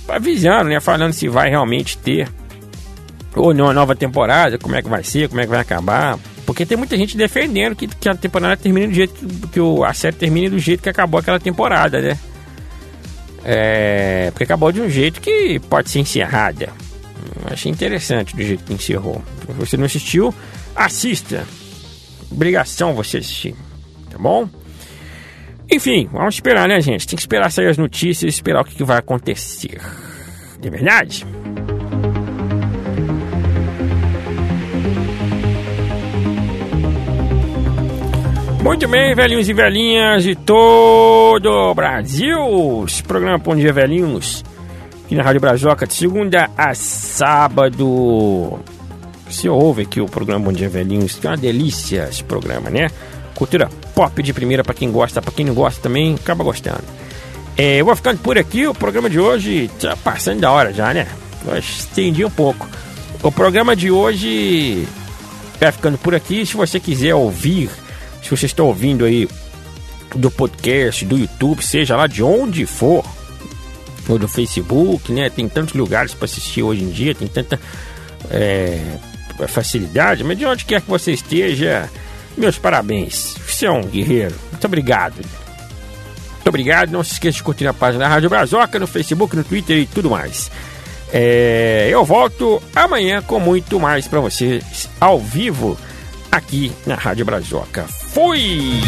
avisando, 0.06 0.68
né, 0.68 0.78
falando 0.78 1.14
se 1.14 1.26
vai 1.26 1.48
realmente 1.48 1.96
ter 1.96 2.28
ou 3.34 3.54
não 3.54 3.70
a 3.70 3.72
nova 3.72 3.96
temporada, 3.96 4.58
como 4.58 4.76
é 4.76 4.82
que 4.82 4.90
vai 4.90 5.02
ser, 5.02 5.30
como 5.30 5.40
é 5.40 5.44
que 5.44 5.50
vai 5.50 5.60
acabar. 5.60 6.18
Porque 6.44 6.66
tem 6.66 6.76
muita 6.76 6.98
gente 6.98 7.16
defendendo 7.16 7.74
que, 7.74 7.86
que 7.88 8.10
a 8.10 8.14
temporada 8.14 8.58
termine 8.58 8.88
do 8.88 8.94
jeito 8.94 9.14
que, 9.14 9.48
que 9.48 9.60
o, 9.60 9.82
a 9.82 9.94
série 9.94 10.16
termine 10.16 10.50
do 10.50 10.58
jeito 10.58 10.82
que 10.82 10.90
acabou 10.90 11.18
aquela 11.18 11.40
temporada, 11.40 11.98
né? 12.02 12.18
É, 13.44 14.30
porque 14.30 14.44
acabou 14.44 14.72
de 14.72 14.80
um 14.80 14.88
jeito 14.88 15.20
que 15.20 15.60
pode 15.68 15.90
ser 15.90 16.00
encerrada. 16.00 16.72
Achei 17.44 17.70
interessante 17.70 18.34
do 18.34 18.42
jeito 18.42 18.64
que 18.64 18.72
encerrou. 18.72 19.22
Se 19.46 19.52
você 19.52 19.76
não 19.76 19.84
assistiu, 19.84 20.34
assista. 20.74 21.46
Obrigação 22.30 22.94
você 22.94 23.18
assistir. 23.18 23.54
Tá 24.10 24.18
bom? 24.18 24.48
Enfim, 25.70 26.08
vamos 26.12 26.34
esperar, 26.34 26.68
né, 26.68 26.80
gente? 26.80 27.06
Tem 27.06 27.16
que 27.16 27.22
esperar 27.22 27.50
sair 27.50 27.68
as 27.68 27.78
notícias, 27.78 28.34
esperar 28.34 28.62
o 28.62 28.64
que, 28.64 28.82
vai 28.84 28.98
acontecer. 28.98 29.80
De 30.60 30.70
verdade? 30.70 31.26
Muito 38.64 38.88
bem, 38.88 39.14
velhinhos 39.14 39.46
e 39.46 39.52
velhinhas 39.52 40.22
de 40.22 40.34
todo 40.34 41.50
o 41.50 41.74
Brasil. 41.74 42.82
Esse 42.88 43.02
programa 43.02 43.36
Bom 43.36 43.54
Dia 43.54 43.74
Velhinhos, 43.74 44.42
aqui 45.04 45.14
na 45.14 45.22
Rádio 45.22 45.42
Brazoca, 45.42 45.86
de 45.86 45.92
segunda 45.92 46.48
a 46.56 46.74
sábado. 46.74 48.58
Você 49.28 49.50
ouve 49.50 49.82
aqui 49.82 50.00
o 50.00 50.06
programa 50.06 50.46
Bom 50.46 50.52
Dia 50.52 50.70
Velhinhos, 50.70 51.16
que 51.16 51.26
é 51.26 51.30
uma 51.30 51.36
delícia 51.36 52.08
esse 52.10 52.24
programa, 52.24 52.70
né? 52.70 52.88
Cultura 53.34 53.68
pop 53.94 54.22
de 54.22 54.32
primeira 54.32 54.64
para 54.64 54.72
quem 54.72 54.90
gosta, 54.90 55.20
para 55.20 55.30
quem 55.30 55.44
não 55.44 55.52
gosta 55.52 55.82
também, 55.82 56.14
acaba 56.14 56.42
gostando. 56.42 56.84
É, 57.58 57.82
eu 57.82 57.84
vou 57.84 57.94
ficando 57.94 58.18
por 58.20 58.38
aqui, 58.38 58.66
o 58.66 58.72
programa 58.72 59.10
de 59.10 59.20
hoje 59.20 59.70
tá 59.78 59.94
passando 59.94 60.40
da 60.40 60.50
hora 60.50 60.72
já, 60.72 60.94
né? 60.94 61.06
Eu 61.46 61.58
estendi 61.58 62.24
um 62.24 62.30
pouco. 62.30 62.66
O 63.22 63.30
programa 63.30 63.76
de 63.76 63.90
hoje 63.90 64.88
vai 65.60 65.70
ficando 65.70 65.98
por 65.98 66.14
aqui. 66.14 66.46
Se 66.46 66.56
você 66.56 66.80
quiser 66.80 67.14
ouvir 67.14 67.68
você 68.36 68.46
está 68.46 68.62
ouvindo 68.62 69.04
aí 69.04 69.28
do 70.14 70.30
podcast, 70.30 71.04
do 71.04 71.18
YouTube, 71.18 71.62
seja 71.62 71.96
lá 71.96 72.06
de 72.06 72.22
onde 72.22 72.66
for, 72.66 73.04
ou 74.08 74.18
do 74.18 74.28
Facebook, 74.28 75.12
né? 75.12 75.30
Tem 75.30 75.48
tantos 75.48 75.74
lugares 75.74 76.14
para 76.14 76.26
assistir 76.26 76.62
hoje 76.62 76.82
em 76.82 76.90
dia, 76.90 77.14
tem 77.14 77.28
tanta 77.28 77.60
é, 78.30 78.80
facilidade, 79.48 80.22
mas 80.22 80.38
de 80.38 80.46
onde 80.46 80.64
quer 80.64 80.80
que 80.80 80.88
você 80.88 81.12
esteja, 81.12 81.88
meus 82.36 82.58
parabéns. 82.58 83.36
Você 83.46 83.66
é 83.66 83.70
um 83.70 83.82
guerreiro. 83.82 84.34
Muito 84.50 84.66
obrigado. 84.66 85.16
Muito 85.16 86.48
obrigado. 86.48 86.90
Não 86.90 87.02
se 87.02 87.12
esqueça 87.12 87.38
de 87.38 87.42
curtir 87.42 87.66
a 87.66 87.72
página 87.72 88.04
da 88.04 88.10
Rádio 88.10 88.28
Brazoca 88.28 88.78
no 88.78 88.86
Facebook, 88.86 89.34
no 89.34 89.44
Twitter 89.44 89.78
e 89.78 89.86
tudo 89.86 90.10
mais. 90.10 90.50
É, 91.12 91.88
eu 91.90 92.04
volto 92.04 92.62
amanhã 92.74 93.22
com 93.22 93.38
muito 93.38 93.78
mais 93.78 94.08
para 94.08 94.20
você 94.20 94.60
ao 95.00 95.18
vivo 95.18 95.78
aqui 96.30 96.72
na 96.86 96.96
Rádio 96.96 97.24
Brazoca. 97.24 97.86
Fui! 98.14 98.80